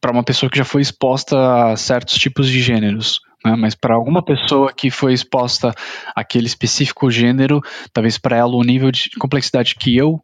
[0.02, 3.22] para uma pessoa que já foi exposta a certos tipos de gêneros.
[3.46, 3.56] Né?
[3.56, 5.74] Mas para alguma pessoa que foi exposta
[6.16, 7.62] àquele específico gênero,
[7.94, 10.20] talvez para ela o nível de complexidade que eu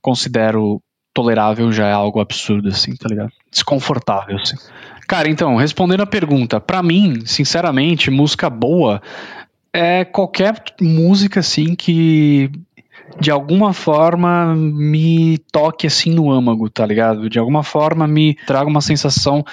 [0.00, 3.30] considero tolerável já é algo absurdo, assim, tá ligado?
[3.50, 4.56] Desconfortável, assim.
[5.06, 9.02] Cara, então, respondendo a pergunta, para mim, sinceramente, música boa
[9.72, 12.50] é qualquer música, assim, que
[13.20, 17.28] de alguma forma me toque assim no âmago, tá ligado?
[17.28, 19.44] De alguma forma me traga uma sensação,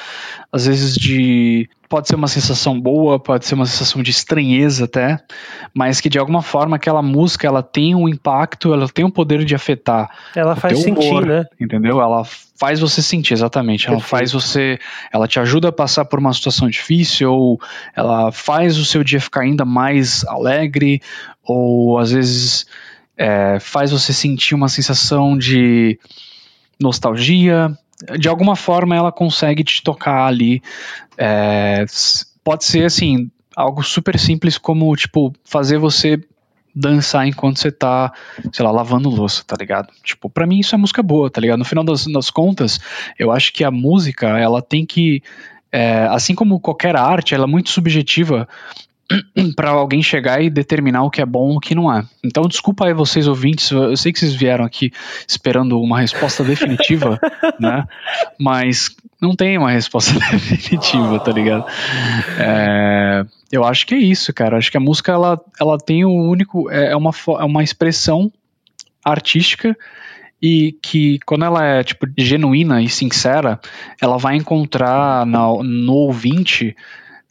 [0.51, 1.69] às vezes, de.
[1.87, 5.19] Pode ser uma sensação boa, pode ser uma sensação de estranheza até,
[5.71, 9.11] mas que de alguma forma aquela música ela tem um impacto, ela tem o um
[9.11, 10.09] poder de afetar.
[10.35, 11.45] Ela faz sentir, humor, né?
[11.61, 12.01] Entendeu?
[12.01, 12.23] Ela
[12.57, 13.87] faz você sentir, exatamente.
[13.87, 14.09] Ela Perfeito.
[14.09, 14.79] faz você.
[15.13, 17.59] Ela te ajuda a passar por uma situação difícil, ou
[17.95, 21.01] ela faz o seu dia ficar ainda mais alegre,
[21.43, 22.65] ou às vezes
[23.17, 25.99] é, faz você sentir uma sensação de
[26.79, 27.77] nostalgia.
[28.19, 30.61] De alguma forma ela consegue te tocar ali.
[31.17, 31.85] É,
[32.43, 36.21] pode ser assim, algo super simples como, tipo, fazer você
[36.75, 38.11] dançar enquanto você tá,
[38.51, 39.93] sei lá, lavando louça, tá ligado?
[40.03, 41.59] Tipo, pra mim isso é música boa, tá ligado?
[41.59, 42.81] No final das, das contas,
[43.17, 45.23] eu acho que a música, ela tem que,
[45.71, 48.45] é, assim como qualquer arte, ela é muito subjetiva
[49.55, 52.03] para alguém chegar e determinar o que é bom e o que não é.
[52.23, 54.91] Então, desculpa aí vocês ouvintes, eu sei que vocês vieram aqui
[55.27, 57.19] esperando uma resposta definitiva,
[57.59, 57.85] né?
[58.39, 61.65] Mas não tem uma resposta definitiva, tá ligado?
[62.39, 64.57] É, eu acho que é isso, cara.
[64.57, 68.31] Acho que a música ela, ela tem o único é, é uma é uma expressão
[69.03, 69.77] artística
[70.41, 73.59] e que quando ela é tipo genuína e sincera,
[74.01, 76.75] ela vai encontrar na, no ouvinte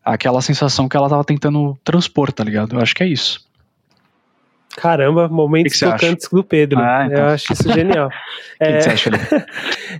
[0.04, 2.76] aquela sensação que ela tava tentando transpor, tá ligado?
[2.76, 3.44] Eu acho que é isso.
[4.76, 6.80] Caramba, momentos que que tocantes do Pedro.
[6.80, 7.18] Ah, então.
[7.18, 8.08] Eu acho isso genial.
[8.08, 8.10] O
[8.60, 8.76] é...
[8.76, 9.10] que, você acha,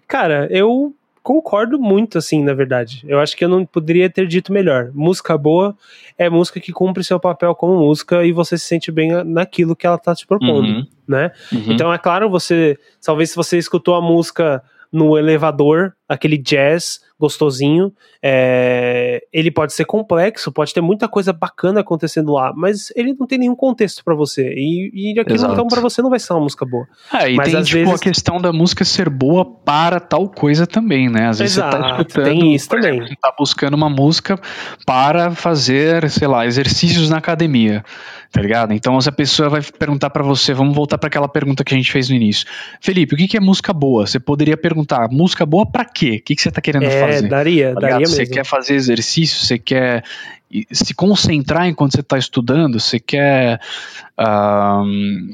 [0.07, 3.03] Cara, eu concordo muito, assim, na verdade.
[3.09, 4.91] Eu acho que eu não poderia ter dito melhor.
[4.93, 5.75] Música boa
[6.19, 9.87] é música que cumpre seu papel como música e você se sente bem naquilo que
[9.87, 10.87] ela tá te propondo, uhum.
[11.09, 11.31] né?
[11.51, 11.73] Uhum.
[11.73, 14.63] Então, é claro, você, talvez se você escutou a música
[14.93, 17.91] no elevador, aquele jazz gostosinho.
[18.23, 23.27] É, ele pode ser complexo, pode ter muita coisa bacana acontecendo lá, mas ele não
[23.27, 24.53] tem nenhum contexto para você.
[24.57, 25.53] E, e aquilo Exato.
[25.55, 26.87] então para você não vai ser uma música boa.
[27.13, 30.29] É, e Mas tem às tipo, vezes- a questão da música ser boa para tal
[30.29, 31.29] coisa também, né?
[31.29, 32.91] Às vezes você tá Exato, escutando, tem isso também.
[32.91, 34.39] exemplo, você tá buscando uma música
[34.87, 37.85] para fazer, sei lá, exercícios na academia,
[38.33, 38.73] tá ligado?
[38.73, 41.91] Então essa pessoa vai perguntar pra você, vamos voltar para aquela pergunta que a gente
[41.91, 42.47] fez no início.
[42.81, 44.07] Felipe, o que que é música boa?
[44.07, 46.19] Você poderia perguntar, música boa pra quê?
[46.21, 47.14] O que que você tá querendo É, fazer?
[47.23, 48.07] Daria, Tá daria?
[48.07, 48.35] Você mesmo.
[48.35, 50.03] quer fazer exercício, você quer
[50.51, 53.61] e- se concentrar enquanto você está estudando, você quer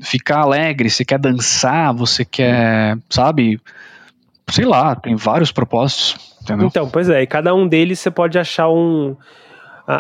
[0.03, 3.61] ficar alegre, você quer dançar, você quer, sabe?
[4.49, 6.67] Sei lá, tem vários propósitos, entendeu?
[6.67, 9.17] Então, pois é, e cada um deles você pode achar um.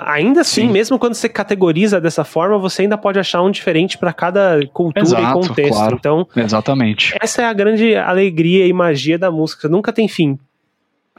[0.06, 0.72] Ainda assim, Sim.
[0.72, 5.00] mesmo quando você categoriza dessa forma, você ainda pode achar um diferente para cada cultura
[5.04, 5.72] e Exato, contexto.
[5.74, 5.96] claro.
[5.98, 7.12] Então, Exatamente.
[7.20, 9.68] essa é a grande alegria e magia da música.
[9.68, 10.38] Nunca tem fim.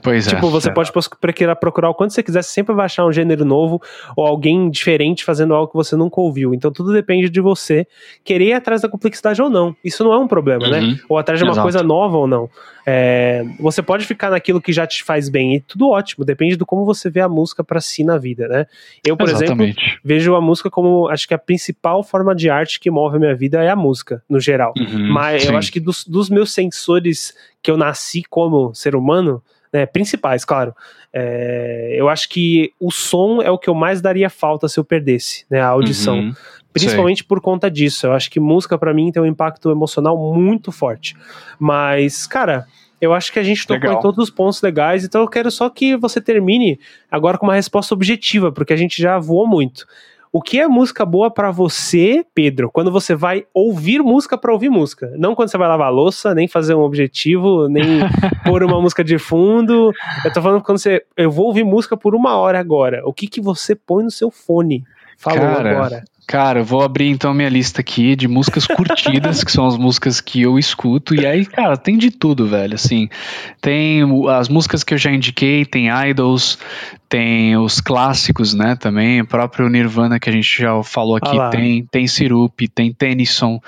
[0.02, 0.32] Pois é.
[0.32, 0.74] tipo, você é.
[0.74, 3.82] pode procurar, procurar o quanto você quiser, você sempre vai achar um gênero novo
[4.16, 6.54] ou alguém diferente fazendo algo que você nunca ouviu.
[6.54, 7.88] Então tudo depende de você
[8.24, 9.76] querer ir atrás da complexidade ou não.
[9.84, 10.80] Isso não é um problema, né?
[10.80, 11.00] Uhum.
[11.10, 11.64] Ou atrás de uma Exato.
[11.64, 12.50] coisa nova ou não.
[12.86, 16.66] É, você pode ficar naquilo que já te faz bem e tudo ótimo, depende do
[16.66, 18.66] como você vê a música pra si na vida, né?
[19.06, 20.00] Eu, por exemplo, Exatamente.
[20.04, 23.36] vejo a música como acho que a principal forma de arte que move a minha
[23.36, 24.74] vida é a música, no geral.
[24.78, 25.58] Uhum, Mas eu sim.
[25.58, 30.76] acho que dos, dos meus sensores que eu nasci como ser humano, né, principais, claro,
[31.14, 34.84] é, eu acho que o som é o que eu mais daria falta se eu
[34.84, 36.20] perdesse, né, a audição.
[36.20, 36.34] Uhum,
[36.74, 38.08] Principalmente por conta disso.
[38.08, 41.18] Eu acho que música pra mim tem um impacto emocional muito forte.
[41.60, 42.66] Mas, cara,
[43.02, 44.00] eu acho que a gente tocou Legal.
[44.00, 46.80] em todos os pontos legais, então eu quero só que você termine
[47.10, 49.86] agora com uma resposta objetiva, porque a gente já voou muito.
[50.34, 54.70] O que é música boa pra você, Pedro, quando você vai ouvir música pra ouvir
[54.70, 55.12] música?
[55.18, 57.84] Não quando você vai lavar a louça, nem fazer um objetivo, nem
[58.46, 59.92] pôr uma música de fundo.
[60.24, 61.04] Eu tô falando quando você.
[61.18, 63.02] Eu vou ouvir música por uma hora agora.
[63.06, 64.86] O que, que você põe no seu fone?
[65.18, 66.04] Falou Cara, agora.
[66.32, 70.22] Cara, eu vou abrir então minha lista aqui de músicas curtidas, que são as músicas
[70.22, 71.14] que eu escuto.
[71.14, 72.74] E aí, cara, tem de tudo, velho.
[72.74, 73.10] Assim,
[73.60, 76.58] tem as músicas que eu já indiquei, tem Idols,
[77.10, 78.78] tem os clássicos, né?
[78.78, 82.94] Também, o próprio Nirvana que a gente já falou aqui, Ah tem, tem Sirup, tem
[82.94, 83.60] Tennyson,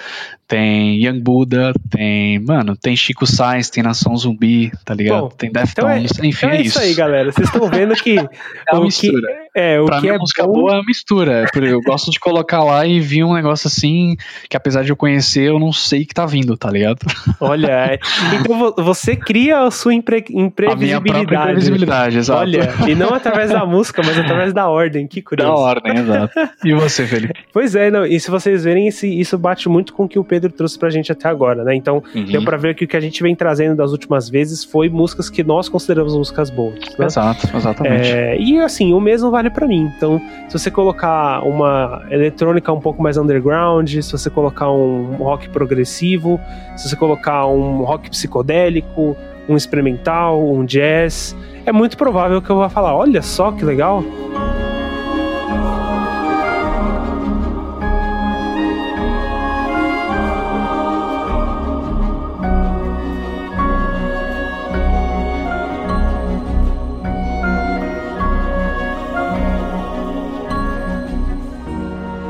[0.48, 5.22] tem Young Buddha, tem, mano, tem Chico Sainz, tem Nação Zumbi, tá ligado?
[5.22, 7.32] Bom, tem Então é, Deftones, enfim, então é é isso aí, galera.
[7.32, 8.18] Vocês estão vendo que
[8.70, 9.28] É uma o que mistura.
[9.56, 11.46] é o pra que mim, é a música bom, boa é uma mistura.
[11.56, 14.16] Eu gosto de colocar lá e vir um negócio assim,
[14.50, 17.00] que apesar de eu conhecer, eu não sei que tá vindo, tá ligado?
[17.40, 18.00] Olha, é.
[18.40, 21.52] então vo- você cria a sua impre, A minha própria imprevisibilidade.
[21.52, 22.40] imprevisibilidade, exato.
[22.42, 25.08] Olha, e não através da música, mas através da ordem.
[25.08, 25.54] Que da curioso.
[25.62, 26.34] ordem, exato.
[26.64, 27.34] E você, Felipe?
[27.52, 30.52] Pois é, não, e se vocês verem, isso bate muito com o que o Pedro
[30.52, 31.76] trouxe pra gente até agora, né?
[31.76, 32.26] Então, Uhum.
[32.26, 35.30] deu pra ver que o que a gente vem trazendo das últimas vezes foi músicas
[35.30, 36.74] que nós consideramos músicas boas.
[36.98, 37.06] Né?
[37.06, 38.10] Exato, exatamente.
[38.12, 39.91] É, e assim, o mesmo vale pra mim.
[39.96, 40.19] Então,
[40.50, 46.39] se você colocar uma eletrônica um pouco mais underground, se você colocar um rock progressivo,
[46.76, 49.15] se você colocar um rock psicodélico,
[49.48, 54.04] um experimental, um jazz, é muito provável que eu vá falar: olha só que legal.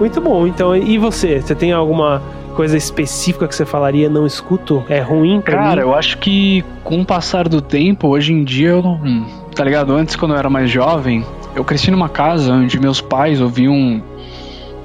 [0.03, 0.45] Muito bom.
[0.45, 1.41] Então, e você?
[1.41, 2.21] Você tem alguma
[2.57, 4.83] coisa específica que você falaria não escuto?
[4.89, 5.87] É ruim pra Cara, mim?
[5.87, 9.25] eu acho que com o passar do tempo, hoje em dia eu não.
[9.55, 9.93] Tá ligado?
[9.95, 14.03] Antes, quando eu era mais jovem, eu cresci numa casa onde meus pais ouviam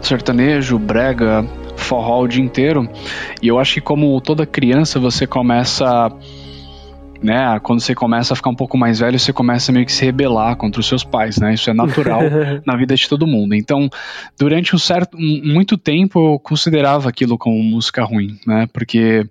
[0.01, 2.89] sertanejo, brega, forró o dia inteiro.
[3.43, 6.13] E eu acho que, como toda criança, você começa.
[7.21, 10.05] Né, quando você começa a ficar um pouco mais velho, você começa meio que se
[10.05, 11.53] rebelar contra os seus pais, né?
[11.53, 12.21] Isso é natural
[12.65, 13.57] na vida de todo mundo.
[13.57, 13.91] Então,
[14.39, 18.69] durante um certo, um- muito tempo, eu considerava aquilo como música ruim, né?
[18.73, 19.27] Porque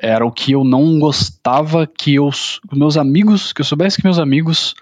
[0.00, 4.04] era o que eu não gostava que eu, os meus amigos, que eu soubesse que
[4.04, 4.74] meus amigos,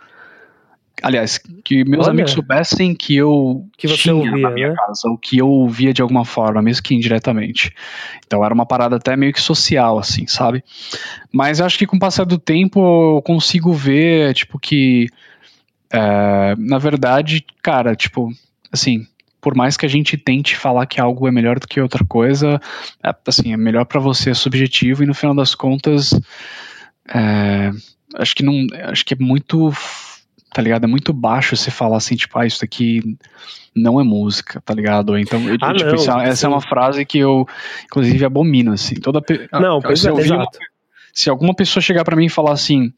[1.03, 2.13] aliás, que meus Olha.
[2.13, 4.75] amigos soubessem que eu Que tinha ouvia, na minha né?
[4.75, 7.73] casa, o que eu ouvia de alguma forma, mesmo que indiretamente.
[8.27, 10.65] Então era uma parada até meio que social, assim, sabe?
[11.33, 12.81] Mas eu acho que com o passar do tempo
[13.17, 15.09] eu consigo ver, tipo, que
[15.93, 18.31] é, na verdade, cara, tipo,
[18.73, 19.07] assim,
[19.41, 22.61] por mais que a gente tente falar que algo é melhor do que outra coisa,
[23.03, 26.13] é, assim, é melhor pra você, é subjetivo e no final das contas,
[27.09, 27.71] é,
[28.17, 29.73] acho que não, acho que é muito,
[30.53, 30.85] tá ligado?
[30.85, 33.17] É muito baixo você falar assim, tipo, ah, isso aqui
[33.75, 35.19] não é música, tá ligado?
[35.19, 37.47] Então, eu, Ah, tipo, não, isso é- essa é uma frase que eu,
[37.85, 38.95] inclusive, abomino, assim.
[38.97, 40.13] Toda pe- Não, ah, pois se é,
[41.13, 42.93] se alguma pessoa chegar pra mim e falar assim,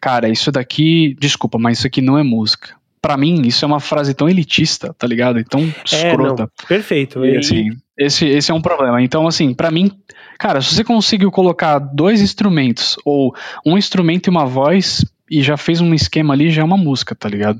[0.00, 2.74] cara, isso daqui, desculpa, mas isso aqui não é música.
[3.00, 5.38] Pra mim, isso é uma frase tão elitista, tá ligado?
[5.40, 6.42] E tão escrota.
[6.44, 7.24] É, não, perfeito.
[7.24, 9.02] E, assim, esse, esse é um problema.
[9.02, 9.90] Então, assim, pra mim,
[10.38, 13.34] cara, se você conseguiu colocar dois instrumentos, ou
[13.66, 17.14] um instrumento e uma voz, e já fez um esquema ali, já é uma música,
[17.14, 17.58] tá ligado?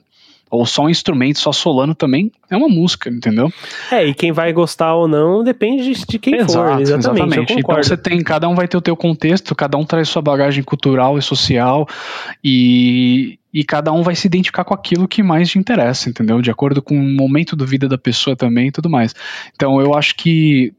[0.51, 3.51] Ou só um instrumento, só solano também, é uma música, entendeu?
[3.91, 6.79] É, e quem vai gostar ou não depende de, quem for.
[6.79, 10.11] Exatamente, eu Então você tem, cada um vai ter o teu contexto, cada um traz
[10.11, 11.89] sua bagagem cultural e social,
[12.45, 16.43] e, e cada um vai se identificar com aquilo que mais te interessa, entendeu?
[16.43, 19.15] De acordo com o momento da vida da pessoa também e tudo mais.
[19.55, 20.75] Então eu acho que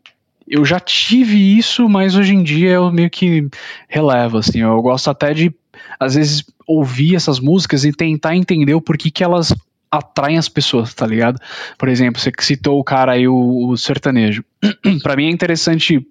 [0.48, 3.48] eu já tive isso, mas hoje em dia eu meio que
[3.88, 5.52] relevo, assim, eu gosto até de,
[6.00, 9.54] às vezes, ouvir essas músicas e tentar entender o porquê que elas
[9.92, 11.40] atraem as pessoas, tá ligado?
[11.78, 14.44] Por exemplo, você citou o cara aí, o, o sertanejo.
[15.04, 16.06] Pra mim é interessante,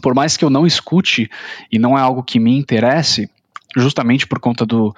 [0.00, 1.28] por mais que eu não escute
[1.72, 3.28] e não é algo que me interesse,
[3.76, 4.94] justamente por conta do,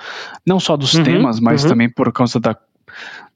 [0.47, 1.69] não só dos Uhum, temas, mas uhum.
[1.71, 2.55] também por causa da,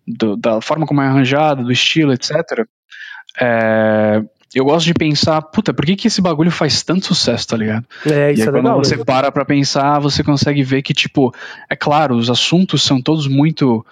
[0.07, 2.67] do- da forma como é arranjado, do estilo, etc.
[3.41, 4.23] É,
[4.57, 7.85] eu gosto de pensar, puta, por que, que esse bagulho faz tanto sucesso, tá ligado?
[8.07, 8.79] É, e isso aí, é quando legal.
[8.79, 9.05] você mesmo.
[9.05, 11.35] para pra pensar, você consegue ver que, tipo,
[11.69, 13.85] é claro, os assuntos são todos muito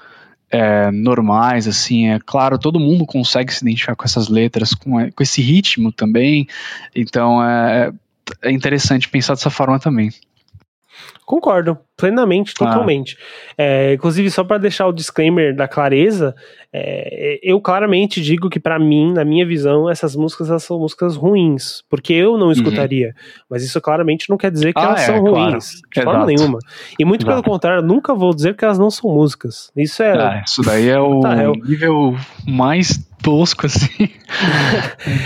[0.50, 5.22] é, normais, assim, é claro, todo mundo consegue se identificar com essas letras, com, com
[5.22, 6.48] esse ritmo também,
[6.96, 7.92] então é,
[8.40, 10.10] é interessante pensar dessa forma também.
[11.24, 12.64] Concordo, plenamente, Ah.
[12.66, 13.16] totalmente.
[13.56, 16.34] É, inclusive, só para deixar o disclaimer da clareza,
[16.72, 21.16] é, eu claramente digo que, pra mim, na minha visão, essas músicas elas são músicas
[21.16, 23.14] ruins, porque eu não escutaria.
[23.48, 24.84] Mas isso claramente não quer dizer que Uhum.
[24.86, 25.50] Ah, elas é, são claro.
[25.50, 26.26] ruins, de forma Exato.
[26.26, 26.58] nenhuma.
[26.98, 27.50] E muito pelo Exato.
[27.50, 29.70] contrário, eu nunca vou dizer que elas não são músicas.
[29.76, 30.12] Isso é.
[30.12, 32.14] Ah, isso daí é o Tá, é o- nível
[32.46, 33.88] mais tosco, assim.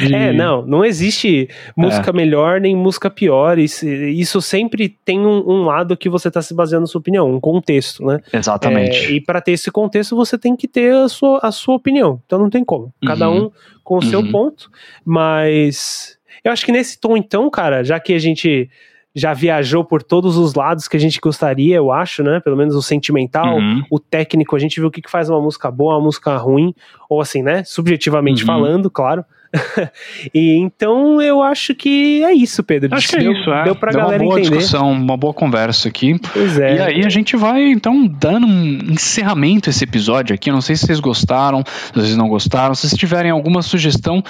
[0.01, 3.59] de- É, não, não existe música melhor nem música pior.
[3.59, 7.31] Isso, isso sempre tem um, um lado que você tá se baseando na sua opinião,
[7.31, 8.21] um contexto, né?
[8.33, 8.97] Exatamente.
[9.07, 12.21] É, e para ter esse contexto, você tem que ter a sua, a sua opinião.
[12.25, 12.93] Então não tem como.
[13.05, 13.47] Cada Uhum.
[13.47, 13.51] um
[13.85, 14.31] com o seu Uhum.
[14.31, 14.71] ponto.
[15.05, 18.71] Mas eu acho que nesse tom, então, cara, já que a gente
[19.19, 22.41] já viajou por todos os lados que a gente gostaria, eu acho, né?
[22.41, 23.83] Pelo menos o sentimental, Uhum.
[23.91, 26.75] o técnico, a gente viu o que, que faz uma música boa, uma música ruim,
[27.09, 27.63] ou assim, né?
[27.65, 28.47] Subjetivamente Uhum.
[28.47, 29.25] falando, claro.
[30.35, 32.95] e então eu acho que é isso, Pedro.
[32.95, 33.65] Acho que é deu, isso, é.
[33.65, 34.57] Deu pra Deu galera uma boa entender.
[34.59, 36.21] discussão, uma boa conversa aqui.
[36.35, 36.77] Pois é.
[36.77, 40.51] E aí a gente vai, então, dando um encerramento esse episódio aqui.
[40.51, 42.75] Eu não sei se vocês gostaram, se vocês não gostaram.
[42.75, 44.23] Se vocês tiverem alguma sugestão,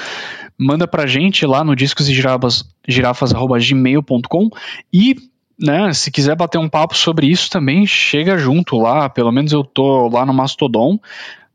[0.59, 4.50] manda pra gente lá no discos e girafas, girafas.gmail.com
[4.92, 5.16] e
[5.61, 9.09] né, se quiser bater um papo sobre isso também, chega junto lá.
[9.09, 10.98] Pelo menos eu tô lá no Mastodon.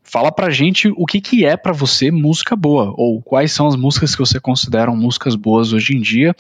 [0.04, 3.76] Fala pra gente o que, que é pra você música boa, ou quais são as
[3.76, 6.36] músicas que você considera músicas boas hoje em dia,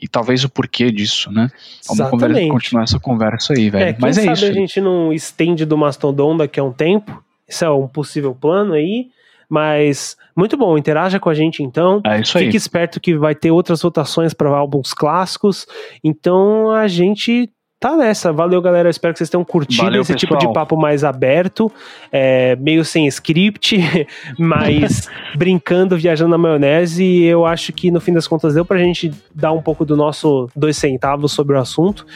[0.00, 1.50] e talvez o porquê disso, né?
[1.88, 2.10] Vamos
[2.50, 3.94] continuar essa conversa aí, É, velho.
[3.94, 4.44] quem Mas é sabe isso.
[4.44, 7.24] a gente não estende do Mastodon daqui a um tempo.
[7.48, 9.08] Isso é um possível plano aí.
[9.48, 12.00] Mas muito bom, interaja com a gente então.
[12.04, 12.44] É isso aí.
[12.44, 15.66] Fique esperto que vai ter outras votações para álbuns clássicos.
[16.02, 18.32] Então a gente tá nessa.
[18.32, 18.88] Valeu, galera.
[18.88, 20.54] Espero que vocês tenham curtido Valeu, esse tipo de pessoal.
[20.54, 21.70] papo mais aberto,
[22.10, 23.78] é, meio sem script,
[24.38, 27.04] mas brincando, viajando na maionese.
[27.04, 29.96] E eu acho que no fim das contas deu pra gente dar um pouco do
[29.96, 32.06] nosso dois centavos sobre o assunto.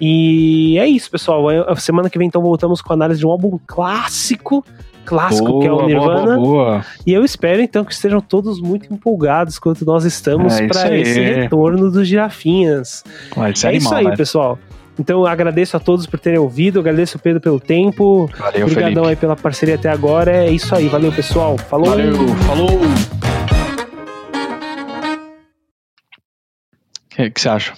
[0.00, 1.48] E é isso, pessoal.
[1.68, 4.64] A semana que vem então voltamos com a análise de um álbum clássico.
[5.06, 6.36] Clássico, que é o Boa, Nirvana.
[6.36, 10.64] Boa, boa, E eu espero então que estejam todos muito empolgados quanto nós estamos É
[10.64, 13.02] isso para esse retorno dos girafinhas.
[13.34, 13.50] boa.
[13.50, 14.16] Isso é, É isso animal, aí, velho.
[14.16, 14.58] pessoal.
[14.98, 18.30] Então eu agradeço a todos por terem ouvido, agradeço o Pedro pelo tempo.
[18.38, 19.08] Valeu, Obrigadão Felipe.
[19.08, 20.30] aí pela parceria até agora.
[20.32, 21.56] É isso aí, valeu pessoal.
[21.58, 21.86] Falou.
[21.90, 22.14] Valeu,
[22.46, 22.70] falou.
[27.12, 27.72] O que, que você acha?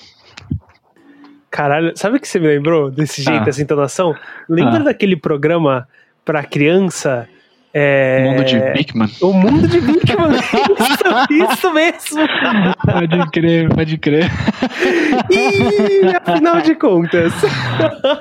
[1.51, 3.45] Caralho, sabe o que você me lembrou desse jeito, Ah.
[3.45, 4.15] dessa entonação?
[4.49, 4.85] Lembra Ah.
[4.85, 5.89] daquele programa
[6.29, 7.27] pra criança?
[7.73, 8.23] É...
[8.23, 9.09] Mundo de Bigman.
[9.23, 10.33] O mundo de Bigman.
[10.37, 11.09] isso,
[11.53, 12.29] isso mesmo.
[12.85, 14.31] Pode crer, pode crer.
[15.31, 17.33] Ih, afinal de contas.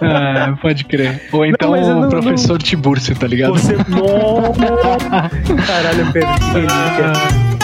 [0.02, 1.22] É, pode crer.
[1.34, 3.54] Ou então não- o professor Tiburcio, tá ligado?
[3.54, 3.76] Você.
[5.68, 7.57] Caralho, eu perdi.